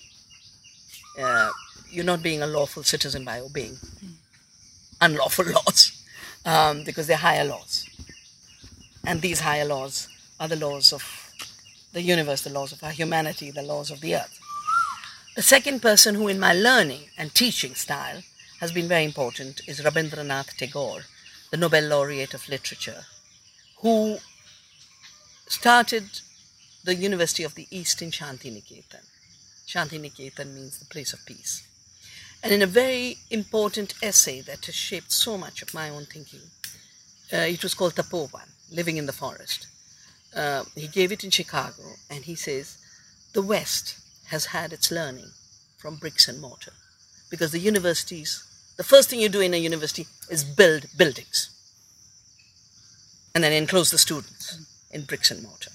Uh, 1.20 1.52
you're 1.90 2.04
not 2.04 2.24
being 2.24 2.42
a 2.42 2.48
lawful 2.48 2.84
citizen 2.84 3.24
by 3.24 3.40
obeying 3.40 3.78
unlawful 5.00 5.46
laws 5.58 6.04
um, 6.46 6.84
because 6.84 7.08
they're 7.08 7.18
higher 7.18 7.44
laws. 7.44 7.88
And 9.06 9.22
these 9.22 9.42
higher 9.42 9.66
laws 9.66 10.08
are 10.40 10.48
the 10.48 10.56
laws 10.56 10.94
of 10.94 11.04
the 11.92 12.02
universe, 12.02 12.42
the 12.42 12.50
laws 12.50 12.72
of 12.72 12.84
our 12.84 12.92
humanity, 12.92 13.52
the 13.52 13.62
laws 13.62 13.92
of 13.92 14.02
the 14.02 14.16
earth. 14.16 14.40
The 15.36 15.42
second 15.42 15.82
person 15.82 16.16
who, 16.16 16.28
in 16.28 16.40
my 16.40 16.54
learning 16.54 17.10
and 17.18 17.34
teaching 17.34 17.76
style, 17.76 18.22
has 18.60 18.72
been 18.72 18.88
very 18.88 19.04
important 19.04 19.62
is 19.68 19.82
Rabindranath 19.82 20.56
Tagore, 20.58 21.04
the 21.52 21.58
Nobel 21.58 21.84
laureate 21.84 22.34
of 22.34 22.48
literature, 22.48 23.06
who 23.82 24.18
started 25.48 26.22
the 26.84 26.96
University 26.96 27.44
of 27.44 27.56
the 27.56 27.68
East 27.70 28.02
in 28.02 28.12
Shantiniketan. 28.12 29.06
Shantiniketan 29.68 30.54
means 30.54 30.80
the 30.80 30.86
place 30.86 31.14
of 31.14 31.26
peace. 31.26 31.68
And 32.44 32.54
in 32.54 32.62
a 32.62 32.68
very 32.68 33.18
important 33.30 33.94
essay 34.04 34.42
that 34.42 34.66
has 34.66 34.76
shaped 34.76 35.12
so 35.12 35.38
much 35.38 35.62
of 35.62 35.74
my 35.74 35.90
own 35.90 36.06
thinking, 36.06 36.42
uh, 37.32 37.38
it 37.38 37.64
was 37.64 37.74
called 37.74 37.96
Tapovan, 37.96 38.50
Living 38.72 38.98
in 38.98 39.06
the 39.06 39.14
Forest. 39.14 39.68
Uh, 40.36 40.64
he 40.76 40.88
gave 40.88 41.12
it 41.12 41.24
in 41.24 41.30
Chicago, 41.30 41.84
and 42.10 42.26
he 42.26 42.36
says, 42.36 42.78
The 43.34 43.42
West 43.42 43.98
has 44.28 44.48
had 44.48 44.74
its 44.74 44.92
learning 44.92 45.32
from 45.78 45.96
bricks 45.96 46.28
and 46.28 46.42
mortar. 46.42 46.74
Because 47.30 47.52
the 47.52 47.60
universities, 47.60 48.44
the 48.78 48.84
first 48.84 49.10
thing 49.10 49.20
you 49.20 49.30
do 49.30 49.42
in 49.42 49.54
a 49.54 49.58
university 49.58 50.06
is 50.30 50.44
build 50.44 50.86
buildings 50.98 51.50
and 53.34 53.44
then 53.44 53.54
enclose 53.54 53.90
the 53.92 53.98
students 53.98 54.58
in 54.92 55.04
bricks 55.04 55.32
and 55.32 55.42
mortar. 55.42 55.72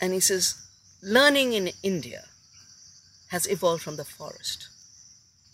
And 0.00 0.12
he 0.12 0.20
says, 0.20 0.54
learning 1.02 1.52
in 1.52 1.70
India 1.82 2.24
has 3.30 3.46
evolved 3.48 3.82
from 3.82 3.96
the 3.96 4.04
forest. 4.04 4.68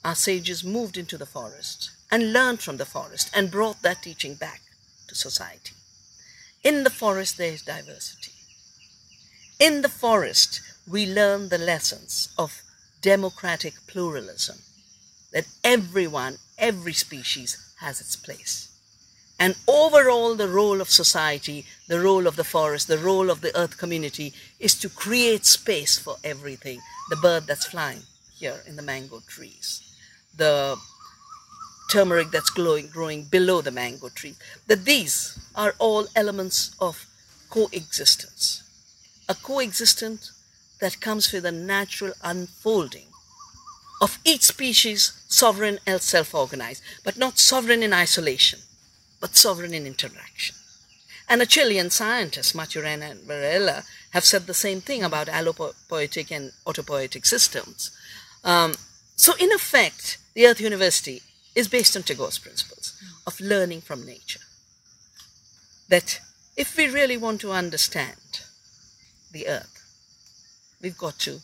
Our 0.05 0.15
sages 0.15 0.65
moved 0.65 0.97
into 0.97 1.17
the 1.17 1.27
forest 1.27 1.91
and 2.11 2.33
learned 2.33 2.61
from 2.61 2.77
the 2.77 2.85
forest 2.85 3.31
and 3.35 3.51
brought 3.51 3.83
that 3.83 4.03
teaching 4.03 4.35
back 4.35 4.61
to 5.09 5.15
society. 5.15 5.75
In 6.63 6.85
the 6.85 6.91
forest, 6.91 7.39
there 7.39 7.53
is 7.53 7.63
diversity. 7.63 8.33
In 9.59 9.83
the 9.83 9.89
forest, 9.89 10.61
we 10.89 11.07
learn 11.07 11.49
the 11.49 11.59
lessons 11.59 12.29
of 12.39 12.63
democratic 13.03 13.75
pluralism, 13.87 14.59
that 15.33 15.47
everyone, 15.63 16.39
every 16.59 16.93
species 16.93 17.75
has 17.81 18.01
its 18.01 18.17
place. 18.17 18.76
And 19.39 19.55
overall, 19.69 20.35
the 20.35 20.49
role 20.49 20.81
of 20.81 20.89
society, 20.91 21.67
the 21.89 22.01
role 22.01 22.27
of 22.27 22.37
the 22.37 22.45
forest, 22.45 22.89
the 22.89 22.99
role 22.99 23.29
of 23.31 23.43
the 23.43 23.57
earth 23.59 23.77
community 23.77 24.33
is 24.59 24.75
to 24.77 24.89
create 24.89 25.45
space 25.45 25.99
for 25.99 26.17
everything. 26.25 26.81
The 27.11 27.17
bird 27.17 27.47
that's 27.47 27.67
flying 27.67 28.03
here 28.35 28.63
in 28.67 28.77
the 28.77 28.83
mango 28.83 29.21
trees, 29.29 29.83
the 30.37 30.77
turmeric 31.91 32.31
that's 32.31 32.51
glowing, 32.51 32.89
growing 32.89 33.25
below 33.25 33.61
the 33.61 33.71
mango 33.71 34.09
tree. 34.09 34.35
That 34.67 34.85
these 34.87 35.39
are 35.55 35.75
all 35.79 36.07
elements 36.17 36.75
of 36.81 37.07
coexistence. 37.51 38.63
A 39.29 39.35
coexistence 39.35 40.33
that 40.81 41.01
comes 41.01 41.33
with 41.33 41.45
a 41.45 41.53
natural 41.53 42.13
unfolding 42.25 43.07
of 44.01 44.19
each 44.25 44.43
species 44.43 45.13
sovereign 45.29 45.79
and 45.87 46.01
self 46.01 46.35
organized, 46.35 46.83
but 47.05 47.19
not 47.19 47.39
sovereign 47.39 47.83
in 47.83 47.93
isolation 47.93 48.61
but 49.21 49.37
sovereign 49.37 49.75
in 49.75 49.87
interaction. 49.87 50.57
And 51.29 51.43
a 51.43 51.47
Chilean 51.47 51.91
scientist, 51.91 52.55
Maturana 52.55 53.11
and 53.11 53.21
Varela, 53.23 53.83
have 54.11 54.25
said 54.25 54.47
the 54.47 54.55
same 54.55 54.81
thing 54.81 55.03
about 55.03 55.27
allopoietic 55.27 56.31
and 56.31 56.53
autopoietic 56.67 57.27
systems. 57.27 57.91
Um, 58.45 58.75
so, 59.17 59.33
in 59.41 59.51
effect, 59.51 60.19
the 60.35 60.47
Earth 60.47 60.61
University 60.61 61.23
is 61.55 61.69
based 61.69 61.97
on 61.97 62.03
Tagore's 62.05 62.39
principles 62.39 62.93
of 63.27 63.41
learning 63.41 63.81
from 63.81 64.07
nature. 64.07 64.41
That 65.89 66.21
if 66.57 66.77
we 66.77 66.89
really 66.89 67.17
want 67.17 67.41
to 67.41 67.53
understand 67.53 68.43
the 69.33 69.49
Earth, 69.49 69.83
we've 70.81 70.99
got 70.99 71.19
to 71.21 71.41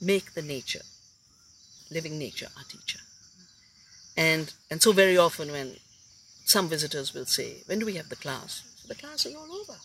make 0.00 0.34
the 0.34 0.42
nature, 0.42 0.82
living 1.90 2.18
nature, 2.18 2.48
our 2.56 2.64
teacher. 2.64 2.98
And, 4.16 4.52
and 4.70 4.82
so, 4.82 4.92
very 4.92 5.16
often, 5.16 5.52
when 5.52 5.76
some 6.46 6.68
visitors 6.68 7.12
will 7.12 7.26
say, 7.26 7.64
When 7.66 7.80
do 7.80 7.86
we 7.86 7.96
have 7.96 8.08
the 8.08 8.14
class? 8.14 8.62
The 8.86 8.94
class 8.94 9.26
is 9.26 9.34
all 9.34 9.52
over. 9.52 9.78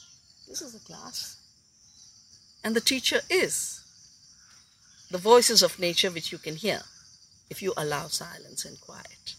This 0.47 0.61
is 0.61 0.73
the 0.73 0.79
class. 0.79 1.37
And 2.63 2.75
the 2.75 2.81
teacher 2.81 3.21
is 3.31 3.81
the 5.09 5.17
voices 5.17 5.63
of 5.63 5.79
nature 5.79 6.11
which 6.11 6.31
you 6.31 6.37
can 6.37 6.55
hear 6.55 6.83
if 7.49 7.63
you 7.63 7.73
allow 7.75 8.07
silence 8.07 8.63
and 8.63 8.79
quiet 8.79 9.33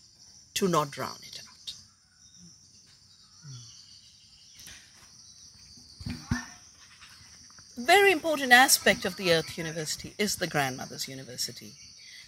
to 0.55 0.67
not 0.67 0.91
drown 0.91 1.19
it 1.23 1.39
out. 1.39 1.73
Very 7.77 8.11
important 8.11 8.53
aspect 8.53 9.05
of 9.05 9.17
the 9.17 9.33
Earth 9.33 9.57
University 9.57 10.15
is 10.19 10.37
the 10.37 10.49
Grandmothers 10.49 11.07
University. 11.07 11.75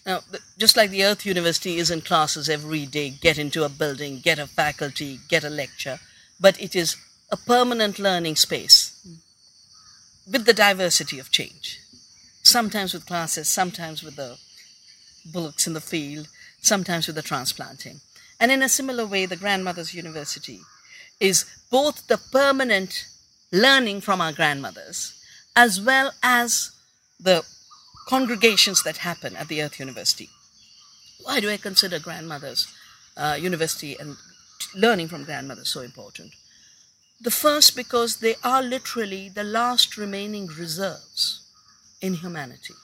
Now, 0.06 0.20
just 0.58 0.76
like 0.76 0.90
the 0.90 1.04
Earth 1.04 1.24
University 1.24 1.78
is 1.78 1.90
in 1.90 2.02
classes 2.02 2.48
every 2.48 2.84
day, 2.84 3.10
get 3.10 3.38
into 3.38 3.64
a 3.64 3.68
building, 3.68 4.20
get 4.20 4.38
a 4.38 4.46
faculty, 4.46 5.20
get 5.28 5.44
a 5.44 5.50
lecture, 5.50 5.98
but 6.38 6.60
it 6.60 6.76
is 6.76 6.96
a 7.30 7.36
permanent 7.36 7.98
learning 7.98 8.36
space 8.36 9.06
with 10.30 10.44
the 10.44 10.52
diversity 10.52 11.18
of 11.18 11.30
change. 11.30 11.80
Sometimes 12.42 12.92
with 12.92 13.06
classes, 13.06 13.48
sometimes 13.48 14.02
with 14.02 14.16
the 14.16 14.36
bullocks 15.24 15.66
in 15.66 15.72
the 15.72 15.80
field, 15.80 16.28
sometimes 16.60 17.06
with 17.06 17.16
the 17.16 17.22
transplanting. 17.22 18.00
And 18.38 18.52
in 18.52 18.62
a 18.62 18.68
similar 18.68 19.06
way, 19.06 19.24
the 19.24 19.36
Grandmothers 19.36 19.94
University 19.94 20.60
is 21.18 21.46
both 21.70 22.06
the 22.08 22.18
permanent 22.18 23.06
learning 23.52 24.02
from 24.02 24.20
our 24.20 24.32
grandmothers 24.32 25.14
as 25.56 25.80
well 25.80 26.12
as 26.22 26.72
the 27.20 27.44
congregations 28.06 28.82
that 28.82 28.98
happen 28.98 29.36
at 29.36 29.48
the 29.48 29.62
Earth 29.62 29.80
University. 29.80 30.30
Why 31.22 31.40
do 31.40 31.50
I 31.50 31.56
consider 31.56 31.98
grandmothers 31.98 32.68
uh, 33.16 33.36
university 33.40 33.96
and 33.98 34.16
learning 34.74 35.08
from 35.08 35.24
grandmothers 35.24 35.68
so 35.68 35.80
important? 35.80 36.32
The 37.20 37.30
first, 37.30 37.76
because 37.76 38.16
they 38.16 38.34
are 38.44 38.62
literally 38.62 39.28
the 39.28 39.44
last 39.44 39.96
remaining 39.96 40.46
reserves 40.48 41.40
in 42.02 42.14
humanity 42.14 42.74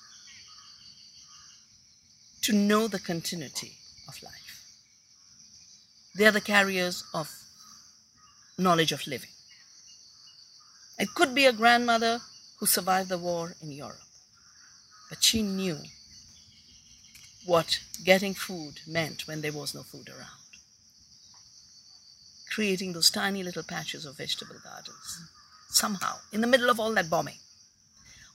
to 2.42 2.52
know 2.52 2.88
the 2.88 2.98
continuity 2.98 3.72
of 4.08 4.22
life. 4.22 4.64
They 6.16 6.26
are 6.26 6.32
the 6.32 6.40
carriers 6.40 7.04
of 7.12 7.30
knowledge 8.56 8.92
of 8.92 9.06
living. 9.06 9.30
It 10.98 11.14
could 11.14 11.34
be 11.34 11.46
a 11.46 11.52
grandmother 11.52 12.20
who 12.58 12.66
survived 12.66 13.10
the 13.10 13.18
war 13.18 13.54
in 13.62 13.70
Europe 13.70 14.09
but 15.10 15.22
she 15.24 15.42
knew 15.42 15.78
what 17.44 17.80
getting 18.04 18.32
food 18.32 18.80
meant 18.86 19.26
when 19.26 19.42
there 19.42 19.52
was 19.52 19.74
no 19.74 19.82
food 19.82 20.08
around. 20.08 20.28
Creating 22.50 22.92
those 22.92 23.10
tiny 23.10 23.42
little 23.42 23.64
patches 23.64 24.06
of 24.06 24.16
vegetable 24.16 24.56
gardens, 24.62 25.28
somehow, 25.68 26.16
in 26.32 26.40
the 26.40 26.46
middle 26.46 26.70
of 26.70 26.78
all 26.78 26.94
that 26.94 27.10
bombing. 27.10 27.38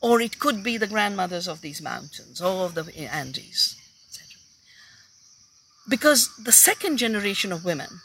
Or 0.01 0.19
it 0.21 0.37
could 0.37 0.63
be 0.63 0.77
the 0.77 0.87
grandmothers 0.87 1.47
of 1.47 1.61
these 1.61 1.81
mountains 1.81 2.41
or 2.41 2.65
of 2.65 2.75
the 2.75 2.85
Andes, 3.09 3.77
etc. 4.07 4.37
Because 5.89 6.35
the 6.35 6.51
second 6.51 6.97
generation 6.97 7.51
of 7.53 7.65
women 7.65 8.01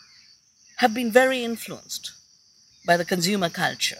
have 0.76 0.94
been 0.94 1.10
very 1.10 1.44
influenced 1.44 2.12
by 2.86 2.96
the 2.96 3.04
consumer 3.04 3.50
culture, 3.50 3.98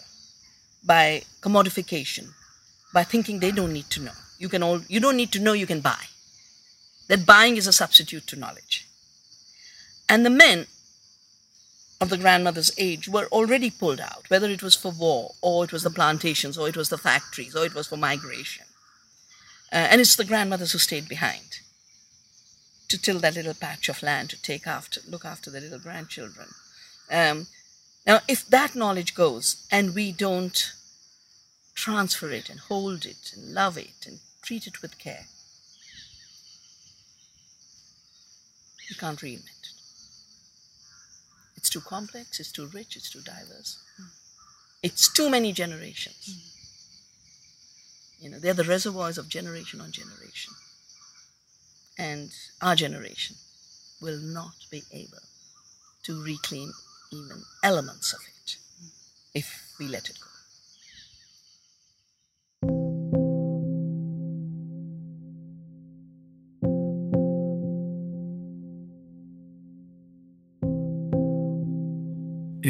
by 0.83 1.23
commodification, 1.41 2.29
by 2.93 3.03
thinking 3.03 3.39
they 3.39 3.51
don't 3.51 3.73
need 3.73 3.89
to 3.89 4.01
know 4.01 4.13
you 4.41 4.49
can 4.49 4.63
all 4.63 4.81
you 4.87 4.99
don't 4.99 5.17
need 5.21 5.31
to 5.33 5.39
know 5.39 5.53
you 5.53 5.67
can 5.67 5.81
buy. 5.81 6.03
That 7.07 7.27
buying 7.27 7.57
is 7.57 7.67
a 7.67 7.73
substitute 7.73 8.25
to 8.27 8.35
knowledge. 8.35 8.87
And 10.09 10.25
the 10.25 10.37
men 10.43 10.65
of 12.01 12.09
the 12.09 12.17
grandmother's 12.17 12.71
age 12.77 13.07
were 13.07 13.27
already 13.27 13.69
pulled 13.69 13.99
out 13.99 14.29
whether 14.29 14.49
it 14.49 14.63
was 14.63 14.75
for 14.75 14.91
war 14.91 15.35
or 15.41 15.63
it 15.63 15.71
was 15.71 15.83
the 15.83 15.97
plantations 15.99 16.57
or 16.57 16.67
it 16.67 16.75
was 16.75 16.89
the 16.89 16.97
factories 16.97 17.55
or 17.55 17.63
it 17.65 17.75
was 17.75 17.87
for 17.87 17.97
migration. 17.97 18.65
Uh, 19.71 19.87
and 19.91 20.01
it's 20.01 20.15
the 20.15 20.25
grandmothers 20.25 20.71
who 20.71 20.79
stayed 20.79 21.07
behind 21.07 21.59
to 22.89 22.99
till 22.99 23.19
that 23.19 23.35
little 23.35 23.53
patch 23.53 23.87
of 23.87 24.01
land 24.01 24.31
to 24.31 24.41
take 24.41 24.65
after 24.65 24.99
look 25.07 25.23
after 25.23 25.51
the 25.51 25.61
little 25.61 25.79
grandchildren. 25.79 26.47
Um, 27.11 27.45
now 28.07 28.19
if 28.27 28.47
that 28.47 28.75
knowledge 28.75 29.13
goes 29.13 29.67
and 29.71 29.93
we 29.93 30.11
don't 30.11 30.73
transfer 31.75 32.31
it 32.31 32.49
and 32.49 32.59
hold 32.59 33.05
it 33.05 33.31
and 33.35 33.53
love 33.53 33.77
it 33.77 34.07
and 34.07 34.19
treat 34.41 34.67
it 34.67 34.81
with 34.81 34.97
care. 34.97 35.25
You 38.89 38.95
can't 38.95 39.19
reinvent 39.19 39.45
it. 39.45 39.67
It's 41.55 41.69
too 41.69 41.81
complex, 41.81 42.39
it's 42.39 42.51
too 42.51 42.67
rich, 42.67 42.95
it's 42.95 43.09
too 43.11 43.21
diverse. 43.21 43.77
Mm. 44.01 44.07
It's 44.83 45.13
too 45.13 45.29
many 45.29 45.53
generations. 45.53 46.27
Mm. 46.27 48.23
You 48.23 48.29
know, 48.29 48.39
they're 48.39 48.53
the 48.53 48.63
reservoirs 48.63 49.17
of 49.17 49.29
generation 49.29 49.79
on 49.81 49.91
generation. 49.91 50.53
And 51.97 52.31
our 52.61 52.75
generation 52.75 53.35
will 54.01 54.19
not 54.19 54.55
be 54.71 54.83
able 54.91 55.23
to 56.03 56.23
reclaim 56.23 56.73
even 57.11 57.43
elements 57.63 58.13
of 58.13 58.19
it 58.21 58.57
if 59.33 59.73
we 59.79 59.87
let 59.87 60.09
it 60.09 60.19
go. 60.19 60.30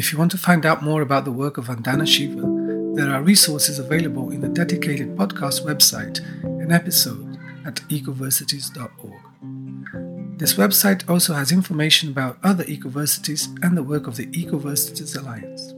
If 0.02 0.10
you 0.10 0.18
want 0.18 0.32
to 0.32 0.36
find 0.36 0.66
out 0.66 0.82
more 0.82 1.00
about 1.00 1.24
the 1.24 1.30
work 1.30 1.58
of 1.58 1.68
Vandana 1.68 2.08
Shiva, 2.08 2.42
there 2.96 3.14
are 3.14 3.22
resources 3.22 3.78
available 3.78 4.32
in 4.32 4.40
the 4.40 4.48
dedicated 4.48 5.16
podcast 5.16 5.64
website 5.64 6.18
and 6.42 6.72
episode 6.72 7.38
at 7.64 7.76
ecoversities.org. 7.88 10.38
This 10.40 10.54
website 10.54 11.08
also 11.08 11.34
has 11.34 11.52
information 11.52 12.10
about 12.10 12.40
other 12.42 12.64
ecoversities 12.64 13.46
and 13.62 13.76
the 13.76 13.84
work 13.84 14.08
of 14.08 14.16
the 14.16 14.26
Ecoversities 14.26 15.14
Alliance. 15.14 15.72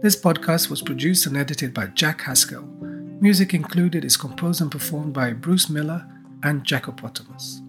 This 0.00 0.18
podcast 0.18 0.70
was 0.70 0.80
produced 0.80 1.26
and 1.26 1.36
edited 1.36 1.74
by 1.74 1.88
Jack 1.88 2.22
Haskell. 2.22 2.64
Music 3.20 3.52
included 3.52 4.02
is 4.02 4.16
composed 4.16 4.62
and 4.62 4.72
performed 4.72 5.12
by 5.12 5.34
Bruce 5.34 5.68
Miller 5.68 6.06
and 6.42 6.64
Jacopotamus. 6.64 7.60